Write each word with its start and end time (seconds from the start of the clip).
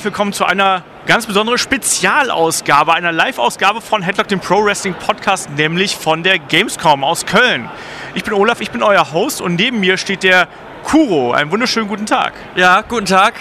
herzlich 0.00 0.14
willkommen 0.14 0.32
zu 0.32 0.46
einer 0.46 0.82
ganz 1.04 1.26
besonderen 1.26 1.58
Spezialausgabe, 1.58 2.94
einer 2.94 3.12
Live-Ausgabe 3.12 3.82
von 3.82 4.00
Headlock, 4.00 4.28
dem 4.28 4.40
Pro 4.40 4.64
Wrestling 4.64 4.94
Podcast, 4.94 5.50
nämlich 5.50 5.94
von 5.94 6.22
der 6.22 6.38
Gamescom 6.38 7.04
aus 7.04 7.26
Köln. 7.26 7.68
Ich 8.14 8.24
bin 8.24 8.32
Olaf, 8.32 8.62
ich 8.62 8.70
bin 8.70 8.82
euer 8.82 9.12
Host 9.12 9.42
und 9.42 9.56
neben 9.56 9.78
mir 9.78 9.98
steht 9.98 10.22
der 10.22 10.48
Kuro. 10.84 11.32
Einen 11.32 11.50
wunderschönen 11.50 11.86
guten 11.86 12.06
Tag. 12.06 12.32
Ja, 12.56 12.80
guten 12.80 13.04
Tag. 13.04 13.34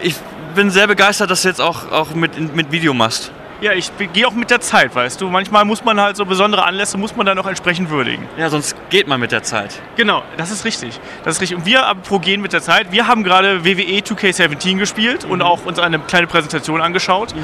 Ich 0.00 0.14
bin 0.54 0.70
sehr 0.70 0.86
begeistert, 0.86 1.30
dass 1.30 1.42
du 1.42 1.48
jetzt 1.48 1.60
auch, 1.60 1.92
auch 1.92 2.14
mit, 2.14 2.56
mit 2.56 2.72
Video 2.72 2.94
machst. 2.94 3.30
Ja, 3.60 3.72
ich 3.74 3.92
gehe 4.14 4.26
auch 4.26 4.32
mit 4.32 4.50
der 4.50 4.60
Zeit, 4.60 4.94
weißt 4.94 5.20
du. 5.20 5.28
Manchmal 5.28 5.66
muss 5.66 5.84
man 5.84 6.00
halt 6.00 6.16
so 6.16 6.24
besondere 6.24 6.64
Anlässe, 6.64 6.96
muss 6.96 7.14
man 7.14 7.26
dann 7.26 7.38
auch 7.38 7.46
entsprechend 7.46 7.90
würdigen. 7.90 8.26
Ja, 8.38 8.48
sonst 8.48 8.74
geht 8.88 9.06
man 9.06 9.20
mit 9.20 9.32
der 9.32 9.42
Zeit. 9.42 9.80
Genau, 9.96 10.22
das 10.38 10.50
ist 10.50 10.64
richtig. 10.64 10.98
Das 11.24 11.36
ist 11.36 11.42
richtig. 11.42 11.58
Und 11.58 11.66
wir 11.66 11.82
pro 12.02 12.18
gehen 12.18 12.40
mit 12.40 12.54
der 12.54 12.62
Zeit. 12.62 12.90
Wir 12.90 13.06
haben 13.06 13.22
gerade 13.22 13.64
WWE 13.64 14.00
2K17 14.00 14.78
gespielt 14.78 15.26
mhm. 15.26 15.32
und 15.32 15.42
auch 15.42 15.66
uns 15.66 15.78
eine 15.78 15.98
kleine 15.98 16.26
Präsentation 16.26 16.80
angeschaut. 16.80 17.34
Mhm. 17.34 17.40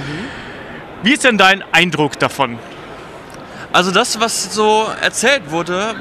Wie 1.03 1.13
ist 1.13 1.25
denn 1.25 1.37
dein 1.37 1.63
Eindruck 1.73 2.19
davon? 2.19 2.59
Also 3.73 3.91
das, 3.91 4.19
was 4.19 4.55
so 4.55 4.87
erzählt 5.03 5.51
wurde, 5.51 5.97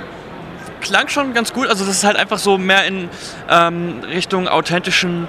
klang 0.80 1.10
schon 1.10 1.34
ganz 1.34 1.52
gut. 1.52 1.68
Also 1.68 1.86
das 1.86 1.98
ist 1.98 2.04
halt 2.06 2.16
einfach 2.16 2.38
so 2.38 2.58
mehr 2.58 2.86
in 2.86 3.10
ähm, 3.50 4.02
Richtung 4.08 4.48
authentischen 4.48 5.28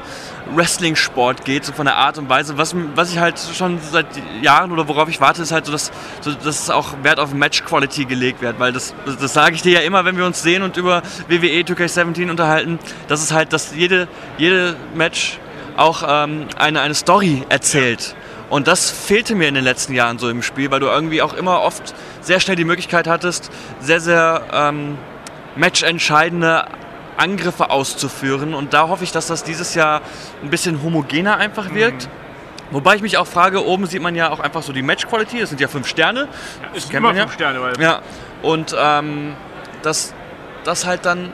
Wrestling-Sport 0.55 1.45
geht, 1.45 1.65
so 1.65 1.73
von 1.73 1.87
der 1.87 1.97
Art 1.97 2.19
und 2.19 2.29
Weise. 2.29 2.59
Was, 2.59 2.75
was 2.95 3.13
ich 3.13 3.19
halt 3.19 3.39
schon 3.39 3.79
seit 3.81 4.07
Jahren 4.43 4.73
oder 4.73 4.89
worauf 4.89 5.09
ich 5.09 5.21
warte, 5.21 5.43
ist 5.43 5.53
halt 5.53 5.67
so, 5.67 5.73
dass, 5.73 5.91
so, 6.21 6.33
dass 6.33 6.71
auch 6.71 6.95
Wert 7.03 7.19
auf 7.19 7.35
Match-Quality 7.35 8.05
gelegt 8.05 8.43
wird. 8.43 8.59
Weil 8.59 8.73
das, 8.73 8.95
das 9.05 9.33
sage 9.33 9.55
ich 9.55 9.63
dir 9.63 9.73
ja 9.73 9.81
immer, 9.81 10.05
wenn 10.05 10.17
wir 10.17 10.27
uns 10.27 10.43
sehen 10.43 10.63
und 10.63 10.77
über 10.77 11.03
WWE 11.29 11.63
2K17 11.63 12.31
unterhalten, 12.31 12.79
dass 13.09 13.23
es 13.23 13.33
halt, 13.33 13.53
dass 13.53 13.75
jede, 13.75 14.09
jede 14.39 14.77
Match 14.95 15.39
auch 15.77 16.03
ähm, 16.07 16.47
eine, 16.57 16.81
eine 16.81 16.95
Story 16.95 17.45
erzählt. 17.49 18.15
Und 18.49 18.69
das 18.69 18.91
fehlte 18.91 19.35
mir 19.35 19.49
in 19.49 19.55
den 19.55 19.65
letzten 19.65 19.93
Jahren 19.93 20.19
so 20.19 20.29
im 20.29 20.43
Spiel, 20.43 20.71
weil 20.71 20.81
du 20.81 20.87
irgendwie 20.87 21.21
auch 21.21 21.35
immer 21.35 21.63
oft 21.63 21.95
sehr 22.21 22.39
schnell 22.41 22.57
die 22.57 22.65
Möglichkeit 22.65 23.09
hattest, 23.09 23.51
sehr, 23.81 24.01
sehr 24.01 24.43
ähm, 24.53 24.97
matchentscheidende 25.57 26.67
Angriffe 27.17 27.71
auszuführen. 27.71 28.55
Und 28.55 28.73
da 28.73 28.89
hoffe 28.89 29.05
ich, 29.05 29.13
dass 29.13 29.27
das 29.27 29.45
dieses 29.45 29.75
Jahr 29.75 30.03
ein 30.43 30.51
bisschen 30.51 30.83
homogener 30.83 31.37
einfach 31.37 31.73
wirkt. 31.75 32.07
Mhm. 32.07 32.27
Wobei 32.73 32.97
ich 32.97 33.03
mich 33.03 33.17
auch 33.17 33.27
frage, 33.27 33.65
oben 33.65 33.87
sieht 33.87 34.03
man 34.03 34.15
ja 34.17 34.31
auch 34.31 34.41
einfach 34.41 34.63
so 34.63 34.73
die 34.73 34.83
Match-Quality, 34.83 35.41
das 35.41 35.51
sind 35.51 35.61
ja 35.61 35.69
fünf 35.69 35.87
Sterne. 35.87 36.29
Ja, 36.63 36.77
ist 36.77 36.93
immer 36.93 37.15
fünf 37.15 37.19
ja. 37.19 37.29
Sterne, 37.33 37.61
weil. 37.61 37.81
Ja. 37.81 38.01
Und 38.43 38.75
ähm, 38.79 39.35
dass 39.83 40.15
das 40.65 40.85
halt 40.85 41.07
dann 41.07 41.33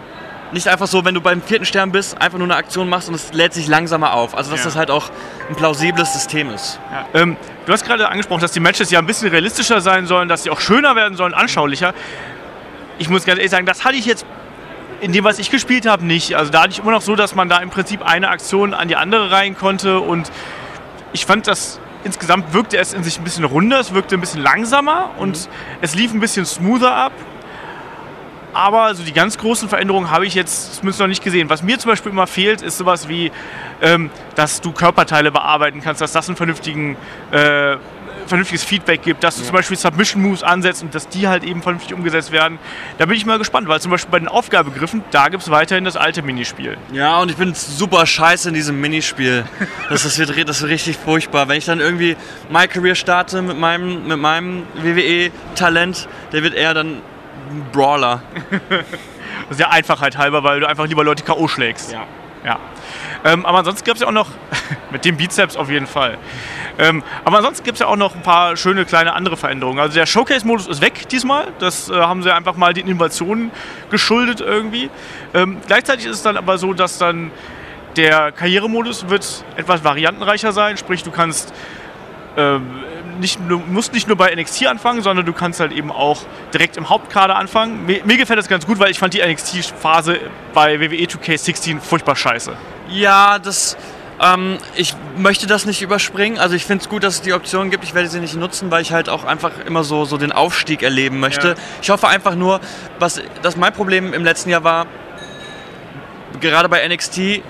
nicht 0.53 0.69
einfach 0.69 0.87
so, 0.87 1.05
wenn 1.07 1.15
du 1.15 1.23
beim 1.23 1.41
vierten 1.41 1.65
Stern 1.65 1.93
bist, 1.93 2.21
einfach 2.21 2.37
nur 2.37 2.47
eine 2.47 2.57
Aktion 2.57 2.89
machst 2.89 3.09
und 3.09 3.15
es 3.15 3.33
lädt 3.33 3.55
sich 3.55 3.67
langsamer 3.67 4.13
auf. 4.13 4.37
Also 4.37 4.51
dass 4.51 4.61
ja. 4.61 4.65
das 4.67 4.77
halt 4.77 4.91
auch 4.91 5.11
ein 5.49 5.57
plausibles 5.57 6.13
System 6.13 6.51
ist. 6.51 6.79
Ja. 6.91 7.07
Ähm, 7.15 7.37
du 7.65 7.73
hast 7.73 7.87
gerade 7.87 8.09
angesprochen, 8.09 8.43
dass 8.43 8.53
die 8.53 8.61
Matches 8.61 8.91
ja 8.91 8.99
ein 8.99 9.07
bisschen 9.07 9.29
realistischer 9.29 9.81
sein 9.81 10.07
sollen, 10.07 10.29
dass 10.29 10.43
sie 10.43 10.51
auch 10.51 10.61
schöner 10.61 10.95
werden 10.95 11.17
sollen, 11.17 11.33
anschaulicher. 11.33 11.95
Ich 12.99 13.09
muss 13.09 13.25
ganz 13.25 13.39
ehrlich 13.39 13.51
sagen, 13.51 13.65
das 13.65 13.85
hatte 13.85 13.97
ich 13.97 14.05
jetzt 14.05 14.27
in 15.03 15.13
dem, 15.13 15.25
was 15.25 15.41
ich 15.41 15.51
gespielt 15.51 15.85
habe, 15.85 16.07
nicht. 16.07 16.37
Also 16.37 16.53
da 16.53 16.63
hatte 16.63 16.71
ich 16.71 16.79
immer 16.79 16.93
noch 16.93 17.03
so, 17.03 17.17
dass 17.17 17.35
man 17.35 17.49
da 17.49 17.59
im 17.59 17.71
Prinzip 17.71 18.03
eine 18.03 18.29
Aktion 18.29 18.73
an 18.73 18.87
die 18.87 18.95
andere 18.95 19.33
rein 19.33 19.57
konnte 19.57 19.99
und 19.99 20.31
ich 21.13 21.27
fand 21.27 21.47
das 21.49 21.81
insgesamt 22.05 22.53
wirkte 22.53 22.79
es 22.79 22.93
in 22.93 23.03
sich 23.03 23.19
ein 23.19 23.25
bisschen 23.25 23.45
runder, 23.45 23.81
es 23.81 23.93
wirkte 23.93 24.17
ein 24.17 24.21
bisschen 24.21 24.43
langsamer 24.43 25.11
und 25.19 25.37
mhm. 25.37 25.53
es 25.81 25.95
lief 25.95 26.15
ein 26.15 26.21
bisschen 26.21 26.47
smoother 26.47 26.95
ab. 26.95 27.13
Aber 28.55 28.83
also 28.83 29.03
die 29.03 29.13
ganz 29.13 29.39
großen 29.39 29.69
Veränderungen 29.69 30.11
habe 30.11 30.27
ich 30.27 30.35
jetzt 30.35 30.77
zumindest 30.77 31.01
noch 31.01 31.07
nicht 31.07 31.25
gesehen. 31.25 31.49
Was 31.51 31.63
mir 31.63 31.79
zum 31.79 31.91
Beispiel 31.91 32.13
immer 32.13 32.27
fehlt, 32.27 32.63
ist 32.63 32.79
sowas 32.79 33.09
wie, 33.09 33.33
ähm, 33.81 34.11
dass 34.35 34.61
du 34.61 34.73
Körperteile 34.73 35.33
bearbeiten 35.33 35.81
kannst, 35.83 36.01
dass 36.01 36.13
das 36.13 36.29
einen 36.29 36.37
vernünftigen 36.37 36.97
äh, 37.31 37.77
vernünftiges 38.27 38.65
Feedback 38.65 39.03
gibt, 39.03 39.25
dass 39.25 39.37
du 39.37 39.43
ja. 39.43 39.47
zum 39.47 39.57
Beispiel 39.57 39.77
Submission 39.77 40.23
Moves 40.23 40.43
ansetzt 40.43 40.83
und 40.83 40.95
dass 40.95 41.09
die 41.09 41.29
halt 41.29 41.45
eben 41.45 41.63
vernünftig 41.63 41.95
umgesetzt 41.95 42.33
werden. 42.33 42.59
Da 42.99 43.07
bin 43.07 43.17
ich 43.17 43.27
mal 43.27 43.39
gespannt, 43.39 43.69
weil 43.69 43.81
zum 43.81 43.91
Beispiel 43.91 44.11
bei 44.11 44.19
den 44.19 44.29
Aufgabegriffen, 44.29 45.05
da 45.11 45.29
gibt 45.29 45.43
es 45.43 45.51
weiterhin 45.51 45.85
das 45.85 45.97
alte 45.97 46.23
Minispiel. 46.23 46.77
Ja, 46.93 47.19
und 47.21 47.31
ich 47.31 47.37
bin 47.37 47.55
super 47.55 48.07
scheiße 48.07 48.49
in 48.49 48.55
diesem 48.55 48.81
Minispiel. 48.81 49.45
Das, 49.89 50.05
das, 50.05 50.19
wird, 50.19 50.49
das 50.49 50.61
wird 50.63 50.71
richtig 50.71 50.97
furchtbar. 50.97 51.49
Wenn 51.49 51.59
ich 51.59 51.65
dann 51.65 51.81
irgendwie 51.81 52.17
My 52.51 52.67
Career 52.67 52.95
starte 52.95 53.43
mit 53.43 53.59
meinem, 53.59 54.07
mit 54.07 54.19
meinem 54.19 54.65
WWE-Talent, 54.75 56.09
der 56.33 56.43
wird 56.43 56.55
eher 56.55 56.75
dann 56.75 57.03
ein 57.51 57.67
Brawler. 57.73 58.23
das 58.51 59.51
ist 59.51 59.61
ja 59.61 59.71
Einfachheit 59.71 60.17
halber, 60.17 60.45
weil 60.45 60.61
du 60.61 60.69
einfach 60.69 60.87
lieber 60.87 61.05
Leute 61.05 61.25
K.O. 61.25 61.49
schlägst. 61.49 61.93
Ja. 61.93 62.07
Ja. 62.45 62.59
Ähm, 63.25 63.47
aber 63.47 63.59
ansonsten 63.59 63.85
gab 63.85 63.95
es 63.95 64.01
ja 64.01 64.09
auch 64.09 64.13
noch, 64.13 64.29
mit 64.91 65.05
dem 65.05 65.17
Bizeps 65.17 65.57
auf 65.57 65.71
jeden 65.71 65.87
Fall. 65.87 66.19
Ähm, 66.79 67.03
aber 67.25 67.39
ansonsten 67.39 67.65
gibt 67.65 67.77
es 67.77 67.81
ja 67.81 67.87
auch 67.87 67.97
noch 67.97 68.15
ein 68.15 68.23
paar 68.23 68.57
schöne 68.57 68.85
kleine 68.85 69.13
andere 69.15 69.37
Veränderungen. 69.37 69.79
Also 69.79 69.95
der 69.95 70.07
Showcase-Modus 70.07 70.67
ist 70.67 70.81
weg 70.81 71.09
diesmal. 71.09 71.49
Das 71.59 71.89
äh, 71.89 71.95
haben 71.95 72.23
sie 72.23 72.35
einfach 72.35 72.57
mal 72.57 72.73
den 72.73 72.89
Innovationen 72.89 73.51
geschuldet 73.91 74.41
irgendwie. 74.41 74.91
Ähm, 75.35 75.59
gleichzeitig 75.67 76.07
ist 76.07 76.17
es 76.17 76.23
dann 76.23 76.37
aber 76.37 76.59
so, 76.59 76.73
dass 76.73 76.99
dann 76.99 77.31
der 77.97 78.33
Karrieremodus 78.33 79.09
wird 79.09 79.45
etwas 79.57 79.85
variantenreicher 79.85 80.53
sein. 80.53 80.77
Sprich, 80.77 81.03
du 81.03 81.11
kannst 81.11 81.53
ähm, 82.37 82.71
nicht, 83.21 83.39
du 83.49 83.59
musst 83.59 83.93
nicht 83.93 84.09
nur 84.09 84.17
bei 84.17 84.35
NXT 84.35 84.67
anfangen, 84.67 85.03
sondern 85.03 85.27
du 85.27 85.33
kannst 85.33 85.61
halt 85.61 85.73
eben 85.73 85.91
auch 85.91 86.23
direkt 86.53 86.77
im 86.77 86.89
Hauptkader 86.89 87.37
anfangen. 87.37 87.87
Mir, 87.87 88.05
mir 88.05 88.17
gefällt 88.17 88.39
das 88.39 88.49
ganz 88.49 88.67
gut, 88.67 88.79
weil 88.79 88.91
ich 88.91 88.99
fand 88.99 89.15
die 89.15 89.23
NXT-Phase 89.23 90.19
bei 90.55 90.81
WWE 90.81 91.05
2K16 91.05 91.81
furchtbar 91.81 92.17
scheiße. 92.17 92.57
Ja, 92.89 93.39
das 93.39 93.77
ähm, 94.21 94.59
ich 94.77 94.95
möchte 95.17 95.47
das 95.47 95.67
nicht 95.67 95.83
überspringen. 95.83 96.39
Also 96.39 96.55
ich 96.55 96.65
finde 96.65 96.83
es 96.83 96.89
gut, 96.89 97.03
dass 97.03 97.15
es 97.15 97.23
die 97.23 97.33
Option 97.33 97.71
gibt. 97.71 97.85
Ich 97.85 97.95
werde 97.95 98.09
sie 98.09 98.21
nicht 98.21 98.37
nutzen, 98.37 98.71
weil 98.71 98.83
ich 98.83 98.93
halt 98.93 99.09
auch 99.09 99.25
einfach 99.25 99.53
immer 99.67 99.85
so, 99.85 100.05
so 100.05 100.17
den 100.17 100.33
Aufstieg 100.33 100.83
erleben 100.83 101.19
möchte. 101.19 101.49
Ja. 101.49 101.55
Ich 101.83 101.91
hoffe 101.91 102.09
einfach 102.09 102.35
nur, 102.35 102.61
was 102.99 103.21
das 103.43 103.57
mein 103.57 103.73
Problem 103.73 104.13
im 104.15 104.25
letzten 104.25 104.51
Jahr 104.51 104.65
war, 104.65 104.87
gerade 106.41 106.69
bei 106.69 106.87
NXT, 106.87 107.43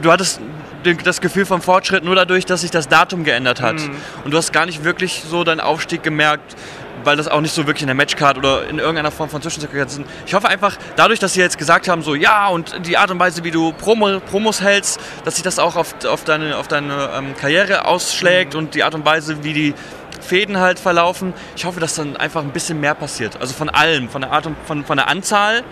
du 0.00 0.12
hattest 0.12 0.40
das 0.94 1.20
Gefühl 1.20 1.46
vom 1.46 1.60
Fortschritt 1.60 2.04
nur 2.04 2.14
dadurch, 2.14 2.46
dass 2.46 2.62
sich 2.62 2.70
das 2.70 2.88
Datum 2.88 3.24
geändert 3.24 3.60
hat. 3.60 3.76
Mhm. 3.76 3.96
Und 4.24 4.30
du 4.32 4.36
hast 4.38 4.52
gar 4.52 4.66
nicht 4.66 4.84
wirklich 4.84 5.22
so 5.28 5.44
deinen 5.44 5.60
Aufstieg 5.60 6.02
gemerkt 6.02 6.56
weil 7.04 7.16
das 7.16 7.28
auch 7.28 7.40
nicht 7.40 7.54
so 7.54 7.66
wirklich 7.66 7.82
in 7.82 7.86
der 7.86 7.94
Matchcard 7.94 8.36
oder 8.36 8.68
in 8.68 8.78
irgendeiner 8.78 9.12
Form 9.12 9.30
von 9.30 9.40
Zwischensequenz 9.40 9.94
sind. 9.94 10.06
Ich 10.26 10.34
hoffe 10.34 10.48
einfach, 10.48 10.76
dadurch, 10.96 11.20
dass 11.20 11.34
sie 11.34 11.40
jetzt 11.40 11.56
gesagt 11.56 11.88
haben, 11.88 12.02
so 12.02 12.14
ja, 12.14 12.48
und 12.48 12.86
die 12.86 12.96
Art 12.96 13.10
und 13.10 13.18
Weise, 13.18 13.44
wie 13.44 13.52
du 13.52 13.72
Promo, 13.72 14.20
Promos 14.20 14.60
hältst, 14.60 15.00
dass 15.24 15.36
sich 15.36 15.44
das 15.44 15.58
auch 15.58 15.76
auf, 15.76 16.04
auf 16.04 16.24
deine, 16.24 16.56
auf 16.56 16.66
deine 16.68 17.10
ähm, 17.16 17.36
Karriere 17.36 17.86
ausschlägt 17.86 18.54
mhm. 18.54 18.58
und 18.58 18.74
die 18.74 18.82
Art 18.82 18.94
und 18.94 19.04
Weise, 19.04 19.44
wie 19.44 19.52
die 19.52 19.74
Fäden 20.20 20.58
halt 20.58 20.80
verlaufen. 20.80 21.32
Ich 21.54 21.64
hoffe, 21.64 21.78
dass 21.78 21.94
dann 21.94 22.16
einfach 22.16 22.42
ein 22.42 22.50
bisschen 22.50 22.80
mehr 22.80 22.94
passiert. 22.94 23.40
Also 23.40 23.54
von 23.54 23.68
allem, 23.68 24.08
von 24.08 24.22
der 24.22 24.32
Art 24.32 24.46
und 24.46 24.56
von, 24.66 24.84
von 24.84 24.96
der 24.96 25.08
Anzahl 25.08 25.62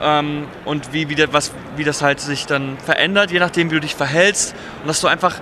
ähm, 0.00 0.46
und 0.64 0.92
wie, 0.92 1.08
wie, 1.08 1.14
der, 1.14 1.32
was, 1.32 1.52
wie 1.76 1.84
das 1.84 2.02
halt 2.02 2.20
sich 2.20 2.46
dann 2.46 2.78
verändert, 2.78 3.30
je 3.30 3.38
nachdem, 3.38 3.70
wie 3.70 3.74
du 3.74 3.80
dich 3.80 3.94
verhältst 3.94 4.54
und 4.82 4.88
dass 4.88 5.00
du 5.00 5.08
einfach 5.08 5.40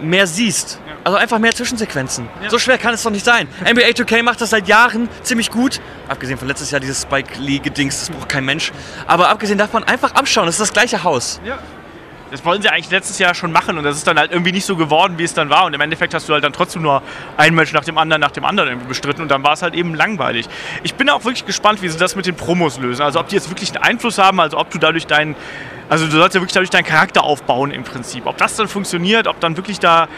mehr 0.00 0.26
siehst. 0.26 0.80
Also 1.04 1.16
einfach 1.16 1.38
mehr 1.38 1.54
Zwischensequenzen. 1.54 2.28
Ja. 2.42 2.50
So 2.50 2.58
schwer 2.58 2.78
kann 2.78 2.92
es 2.92 3.02
doch 3.02 3.10
nicht 3.10 3.24
sein. 3.24 3.48
NBA 3.60 3.90
2K 3.90 4.22
macht 4.22 4.40
das 4.40 4.50
seit 4.50 4.66
Jahren 4.66 5.08
ziemlich 5.22 5.50
gut. 5.50 5.80
Abgesehen 6.08 6.38
von 6.38 6.48
letztes 6.48 6.70
Jahr 6.70 6.80
dieses 6.80 7.02
Spike 7.02 7.38
Lee-Gedings, 7.38 8.00
das 8.00 8.10
braucht 8.10 8.28
kein 8.28 8.44
Mensch. 8.44 8.72
Aber 9.06 9.28
abgesehen 9.28 9.58
davon 9.58 9.84
einfach 9.84 10.14
abschauen, 10.14 10.46
das 10.46 10.56
ist 10.56 10.60
das 10.60 10.72
gleiche 10.72 11.04
Haus. 11.04 11.40
Ja. 11.44 11.58
Das 12.30 12.44
wollen 12.44 12.60
sie 12.60 12.68
eigentlich 12.68 12.90
letztes 12.90 13.18
Jahr 13.18 13.34
schon 13.34 13.52
machen 13.52 13.78
und 13.78 13.84
das 13.84 13.96
ist 13.96 14.06
dann 14.06 14.18
halt 14.18 14.32
irgendwie 14.32 14.52
nicht 14.52 14.66
so 14.66 14.76
geworden, 14.76 15.16
wie 15.16 15.22
es 15.22 15.34
dann 15.34 15.48
war. 15.48 15.64
Und 15.64 15.74
im 15.74 15.80
Endeffekt 15.80 16.12
hast 16.12 16.28
du 16.28 16.32
halt 16.32 16.42
dann 16.42 16.52
trotzdem 16.52 16.82
nur 16.82 17.02
ein 17.36 17.54
Match 17.54 17.72
nach 17.72 17.84
dem 17.84 17.98
anderen, 17.98 18.20
nach 18.20 18.32
dem 18.32 18.44
anderen 18.44 18.70
irgendwie 18.70 18.88
bestritten 18.88 19.22
und 19.22 19.30
dann 19.30 19.44
war 19.44 19.52
es 19.52 19.62
halt 19.62 19.74
eben 19.74 19.94
langweilig. 19.94 20.48
Ich 20.82 20.94
bin 20.94 21.08
auch 21.08 21.24
wirklich 21.24 21.46
gespannt, 21.46 21.82
wie 21.82 21.88
sie 21.88 21.98
das 21.98 22.16
mit 22.16 22.26
den 22.26 22.34
Promos 22.34 22.78
lösen. 22.78 23.02
Also 23.02 23.20
ob 23.20 23.28
die 23.28 23.36
jetzt 23.36 23.48
wirklich 23.48 23.74
einen 23.74 23.84
Einfluss 23.84 24.18
haben, 24.18 24.40
also 24.40 24.58
ob 24.58 24.70
du 24.70 24.78
dadurch 24.78 25.06
deinen, 25.06 25.36
also 25.88 26.06
du 26.06 26.12
sollst 26.12 26.34
ja 26.34 26.40
wirklich 26.40 26.54
dadurch 26.54 26.70
deinen 26.70 26.84
Charakter 26.84 27.22
aufbauen 27.22 27.70
im 27.70 27.84
Prinzip. 27.84 28.26
Ob 28.26 28.36
das 28.38 28.56
dann 28.56 28.66
funktioniert, 28.66 29.28
ob 29.28 29.38
dann 29.38 29.56
wirklich 29.56 29.78
da 29.78 30.08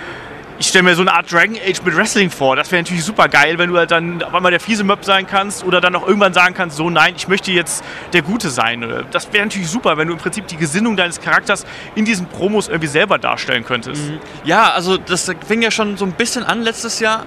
ich 0.59 0.67
stelle 0.67 0.83
mir 0.85 0.95
so 0.95 1.03
eine 1.03 1.13
Art 1.13 1.31
Dragon 1.31 1.57
Age 1.57 1.83
mit 1.85 1.97
Wrestling 1.97 2.31
vor. 2.31 2.57
Das 2.57 2.71
wäre 2.73 2.83
natürlich 2.83 3.05
super 3.05 3.29
geil, 3.29 3.59
wenn 3.59 3.71
du 3.71 3.77
halt 3.77 3.91
dann 3.91 4.23
auf 4.23 4.35
einmal 4.35 4.51
der 4.51 4.61
fiese 4.61 4.83
Möb 4.83 5.05
sein 5.05 5.27
kannst 5.27 5.65
oder 5.65 5.81
dann 5.81 5.95
auch 5.95 6.07
irgendwann 6.07 6.35
sagen 6.35 6.55
kannst, 6.55 6.77
so 6.77 6.91
nein, 6.91 7.15
ich 7.17 7.29
möchte 7.29 7.53
jetzt 7.53 7.85
der 8.13 8.23
Gute 8.23 8.51
sein. 8.51 9.05
Das 9.13 9.33
wäre 9.33 9.45
natürlich 9.45 9.69
super, 9.69 9.97
wenn 9.97 10.09
du 10.09 10.15
im 10.15 10.19
Prinzip 10.19 10.47
die 10.49 10.57
Gesinnung 10.57 10.97
deines 10.97 11.21
Charakters 11.21 11.65
in 11.95 12.05
diesen 12.05 12.27
Promos 12.27 12.69
irgendwie 12.69 12.89
selber 12.89 13.19
darstellen 13.19 13.65
könntest. 13.65 14.11
Mhm. 14.11 14.19
Ja, 14.45 14.73
also 14.73 14.97
das 14.97 15.31
fing 15.47 15.63
ja 15.63 15.71
schon 15.71 15.97
so 15.97 16.05
ein 16.05 16.13
bisschen 16.13 16.43
an 16.43 16.63
letztes 16.63 16.99
Jahr 16.99 17.27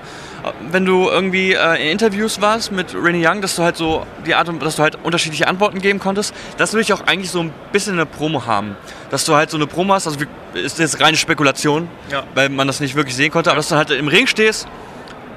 wenn 0.72 0.86
du 0.86 1.10
irgendwie 1.10 1.54
äh, 1.54 1.84
in 1.84 1.92
Interviews 1.92 2.42
warst 2.42 2.72
mit 2.72 2.96
Rennie 2.96 3.26
Young, 3.26 3.42
dass 3.42 3.56
du 3.56 3.64
halt 3.64 3.78
so 3.78 4.06
die 4.26 4.36
Art, 4.36 4.50
dass 4.62 4.76
du 4.76 4.84
halt 4.84 4.98
unterschiedliche 5.04 5.48
Antworten 5.48 5.82
geben 5.82 6.00
konntest, 6.00 6.34
das 6.58 6.74
würde 6.74 6.82
ich 6.82 6.94
auch 6.94 7.02
eigentlich 7.02 7.32
so 7.32 7.42
ein 7.42 7.54
bisschen 7.72 7.94
eine 7.94 8.06
Promo 8.06 8.46
haben. 8.46 8.76
Dass 9.10 9.26
du 9.26 9.36
halt 9.36 9.50
so 9.50 9.58
eine 9.58 9.68
Promo 9.68 9.94
hast, 9.94 10.08
also 10.08 10.20
ist 10.54 10.80
jetzt 10.80 11.00
reine 11.00 11.18
Spekulation, 11.18 11.88
ja. 12.12 12.24
weil 12.34 12.50
man 12.50 12.68
das 12.68 12.80
nicht 12.80 12.96
wirklich 12.96 13.16
sehen 13.16 13.32
konnte, 13.32 13.50
aber 13.50 13.58
dass 13.58 13.70
du 13.70 13.76
halt 13.76 13.92
im 13.92 14.08
Ring 14.08 14.28
stehst, 14.28 14.68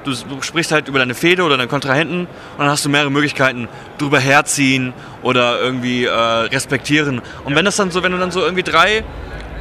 du, 0.05 0.13
du 0.13 0.41
sprichst 0.41 0.71
halt 0.71 0.87
über 0.87 0.99
deine 0.99 1.15
Fehde 1.15 1.43
oder 1.43 1.57
deinen 1.57 1.69
Kontrahenten 1.69 2.21
und 2.21 2.59
dann 2.59 2.69
hast 2.69 2.85
du 2.85 2.89
mehrere 2.89 3.11
Möglichkeiten, 3.11 3.67
drüber 3.97 4.19
herziehen 4.19 4.93
oder 5.21 5.59
irgendwie 5.59 6.05
äh, 6.05 6.11
respektieren. 6.11 7.21
Und 7.43 7.51
ja. 7.51 7.57
wenn 7.57 7.65
das 7.65 7.75
dann 7.75 7.91
so, 7.91 8.03
wenn 8.03 8.11
du 8.11 8.17
dann 8.17 8.31
so 8.31 8.41
irgendwie 8.41 8.63
drei 8.63 9.03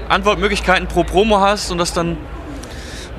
Antwortmöglichkeiten 0.09 0.87
pro 0.87 1.05
Promo 1.05 1.41
hast 1.41 1.71
und 1.71 1.79
das 1.79 1.93
dann 1.93 2.17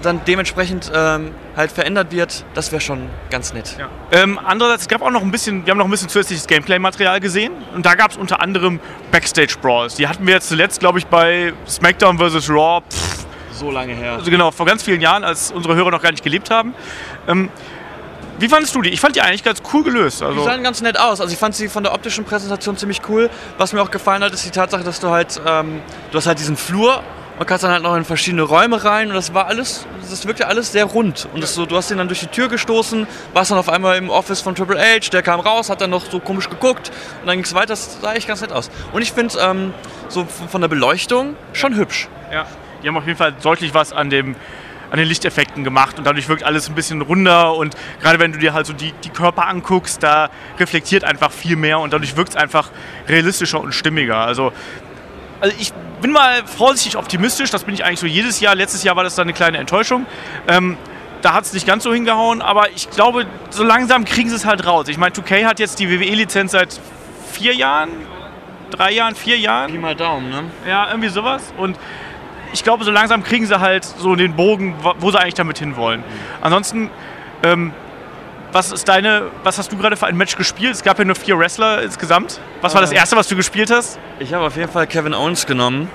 dann 0.06 0.22
dementsprechend 0.26 0.92
ähm, 0.94 1.32
halt 1.56 1.72
verändert 1.72 2.12
wird, 2.12 2.46
das 2.54 2.72
wäre 2.72 2.82
schon 2.82 3.10
ganz 3.30 3.54
nett. 3.54 3.76
Ja. 3.78 3.90
Ähm, 4.12 4.40
andererseits, 4.44 4.84
es 4.84 4.88
gab 4.88 5.02
auch 5.02 5.12
noch 5.12 5.22
ein 5.22 5.32
bisschen, 5.32 5.66
wir 5.66 5.72
haben 5.72 5.78
noch 5.78 5.86
ein 5.86 5.92
bisschen 5.92 6.10
zusätzliches 6.10 6.48
Gameplay-Material 6.48 7.20
gesehen 7.20 7.54
und 7.74 7.86
da 7.86 7.96
gab 7.96 8.12
es 8.12 8.18
unter 8.18 8.42
anderem 8.42 8.80
Backstage-Brawls. 9.12 9.96
Die 9.96 10.08
hatten 10.08 10.26
wir 10.26 10.36
jetzt 10.36 10.50
zuletzt, 10.50 10.80
glaube 10.80 11.00
ich, 11.00 11.08
bei 11.08 11.54
SmackDown 11.68 12.18
vs. 12.18 12.50
Raw. 12.50 12.82
Pff, 12.90 13.26
so 13.54 13.72
lange 13.72 13.94
her. 13.94 14.14
Also 14.14 14.32
genau, 14.32 14.52
vor 14.52 14.66
ganz 14.66 14.84
vielen 14.84 15.02
Jahren, 15.02 15.24
als 15.24 15.52
unsere 15.52 15.76
Hörer 15.76 15.92
noch 15.92 16.02
gar 16.02 16.12
nicht 16.12 16.24
gelebt 16.24 16.50
haben. 16.50 16.74
Ähm, 17.28 17.50
wie 18.38 18.50
fandest 18.50 18.76
du 18.76 18.82
die? 18.82 18.90
Ich 18.90 19.00
fand 19.00 19.16
die 19.16 19.22
eigentlich 19.22 19.44
ganz 19.44 19.62
cool 19.74 19.84
gelöst. 19.84 20.22
Also 20.22 20.40
die 20.40 20.46
sahen 20.46 20.62
ganz 20.62 20.82
nett 20.82 21.00
aus. 21.00 21.22
Also 21.22 21.32
ich 21.32 21.40
fand 21.40 21.56
sie 21.56 21.70
von 21.70 21.84
der 21.84 21.94
optischen 21.94 22.26
Präsentation 22.26 22.76
ziemlich 22.76 23.02
cool. 23.08 23.30
Was 23.58 23.72
mir 23.72 23.82
auch 23.82 23.92
gefallen 23.92 24.24
hat, 24.24 24.34
ist 24.34 24.46
die 24.46 24.52
Tatsache, 24.52 24.84
dass 24.84 25.00
du 25.00 25.10
halt, 25.10 25.40
ähm, 25.46 25.82
du 26.12 26.18
hast 26.18 26.28
halt 26.28 26.40
diesen 26.40 26.58
Flur 26.58 27.02
man 27.38 27.48
kann 27.48 27.60
dann 27.60 27.72
halt 27.72 27.84
noch 27.84 27.96
in 27.96 28.06
verschiedene 28.06 28.44
Räume 28.44 28.84
rein 28.84 29.10
und 29.10 29.16
das 29.16 29.34
war 29.34 29.48
alles, 29.48 29.86
das 30.10 30.26
wirkte 30.26 30.48
alles 30.48 30.72
sehr 30.72 30.86
rund. 30.86 31.28
Und 31.34 31.46
so, 31.46 31.66
du 31.66 31.76
hast 31.76 31.92
ihn 31.92 31.98
dann 31.98 32.08
durch 32.08 32.22
die 32.22 32.28
Tür 32.28 32.48
gestoßen, 32.48 33.08
warst 33.34 33.52
dann 33.52 33.58
auf 33.58 33.70
einmal 33.70 33.98
im 33.98 34.10
Office 34.10 34.42
von 34.42 34.56
Triple 34.56 34.80
H, 34.80 35.10
der 35.12 35.22
kam 35.22 35.40
raus, 35.40 35.70
hat 35.70 35.82
dann 35.82 35.90
noch 35.90 36.10
so 36.10 36.20
komisch 36.20 36.50
geguckt 36.50 36.92
und 37.22 37.28
dann 37.28 37.36
ging 37.36 37.46
es 37.46 37.54
weiter, 37.54 37.68
das 37.68 38.00
sah 38.02 38.14
echt 38.14 38.28
ganz 38.28 38.42
nett 38.42 38.52
aus. 38.52 38.70
Und 38.94 39.02
ich 39.02 39.12
finde 39.12 39.38
ähm, 39.40 39.74
so 40.08 40.26
von 40.26 40.62
der 40.62 40.68
Beleuchtung 40.68 41.36
schon 41.54 41.76
hübsch. 41.76 42.08
Ja, 42.32 42.46
die 42.82 42.88
haben 42.88 42.98
auf 42.98 43.06
jeden 43.06 43.18
Fall 43.18 43.34
deutlich 43.42 43.74
was 43.74 43.92
an 43.92 44.10
dem 44.10 44.36
an 44.92 45.00
den 45.00 45.08
Lichteffekten 45.08 45.64
gemacht 45.64 45.98
und 45.98 46.06
dadurch 46.06 46.30
wirkt 46.30 46.44
alles 46.44 46.70
ein 46.70 46.76
bisschen 46.76 47.02
runder 47.02 47.56
und 47.56 47.76
gerade 48.02 48.20
wenn 48.20 48.32
du 48.32 48.38
dir 48.38 48.54
halt 48.54 48.68
so 48.68 48.72
die, 48.72 48.94
die 49.04 49.10
Körper 49.10 49.48
anguckst, 49.48 50.02
da 50.04 50.30
reflektiert 50.60 51.04
einfach 51.04 51.32
viel 51.32 51.56
mehr 51.56 51.80
und 51.80 51.92
dadurch 51.92 52.16
wirkt 52.16 52.30
es 52.30 52.36
einfach 52.36 52.70
realistischer 53.10 53.60
und 53.60 53.74
stimmiger. 53.74 54.18
Also, 54.18 54.54
also 55.42 55.56
ich 55.60 55.74
bin 56.06 56.12
mal 56.12 56.46
vorsichtig 56.46 56.98
optimistisch, 56.98 57.50
das 57.50 57.64
bin 57.64 57.74
ich 57.74 57.84
eigentlich 57.84 58.00
so 58.00 58.06
jedes 58.06 58.40
Jahr. 58.40 58.54
Letztes 58.54 58.84
Jahr 58.84 58.96
war 58.96 59.04
das 59.04 59.16
dann 59.16 59.24
eine 59.24 59.34
kleine 59.34 59.58
Enttäuschung. 59.58 60.06
Ähm, 60.48 60.78
da 61.24 61.34
hat 61.34 61.46
es 61.46 61.54
nicht 61.54 61.66
ganz 61.66 61.82
so 61.84 61.92
hingehauen, 61.92 62.44
aber 62.44 62.70
ich 62.70 62.92
glaube, 62.92 63.26
so 63.50 63.64
langsam 63.64 64.06
kriegen 64.06 64.30
sie 64.30 64.36
es 64.36 64.46
halt 64.46 64.68
raus. 64.68 64.88
Ich 64.88 65.00
meine, 65.00 65.16
2K 65.16 65.46
hat 65.46 65.58
jetzt 65.60 65.80
die 65.80 65.90
WWE-Lizenz 65.90 66.52
seit 66.52 66.80
vier 67.32 67.56
Jahren, 67.56 67.90
drei 68.70 68.92
Jahren, 68.92 69.16
vier 69.16 69.40
Jahren. 69.40 69.72
Pi 69.72 69.80
mal 69.80 69.96
Daumen, 69.96 70.30
ne? 70.30 70.44
Ja, 70.70 70.90
irgendwie 70.90 71.10
sowas. 71.10 71.52
Und 71.58 71.76
ich 72.54 72.64
glaube, 72.64 72.84
so 72.84 72.92
langsam 72.92 73.24
kriegen 73.24 73.48
sie 73.48 73.60
halt 73.60 73.84
so 73.84 74.16
den 74.16 74.36
Bogen, 74.36 74.76
wo 75.00 75.10
sie 75.10 75.20
eigentlich 75.20 75.34
damit 75.34 75.58
hinwollen. 75.58 76.04
Ansonsten, 76.40 76.92
ähm, 77.42 77.74
was 78.52 78.72
ist 78.72 78.88
deine, 78.88 79.30
was 79.44 79.58
hast 79.58 79.72
du 79.72 79.78
gerade 79.78 79.98
für 79.98 80.08
ein 80.08 80.18
Match 80.18 80.36
gespielt? 80.36 80.74
Es 80.74 80.84
gab 80.84 81.00
ja 81.00 81.06
nur 81.06 81.16
vier 81.16 81.38
Wrestler 81.38 81.82
insgesamt. 81.82 82.40
Was 82.62 82.74
war 82.74 82.82
das 82.82 82.92
äh. 82.92 82.96
erste, 82.96 83.16
was 83.16 83.28
du 83.28 83.36
gespielt 83.36 83.72
hast? 83.72 84.00
Ich 84.20 84.34
habe 84.34 84.46
auf 84.46 84.56
jeden 84.56 84.72
Fall 84.72 84.88
Kevin 84.88 85.14
Owens 85.14 85.46
genommen. 85.46 85.90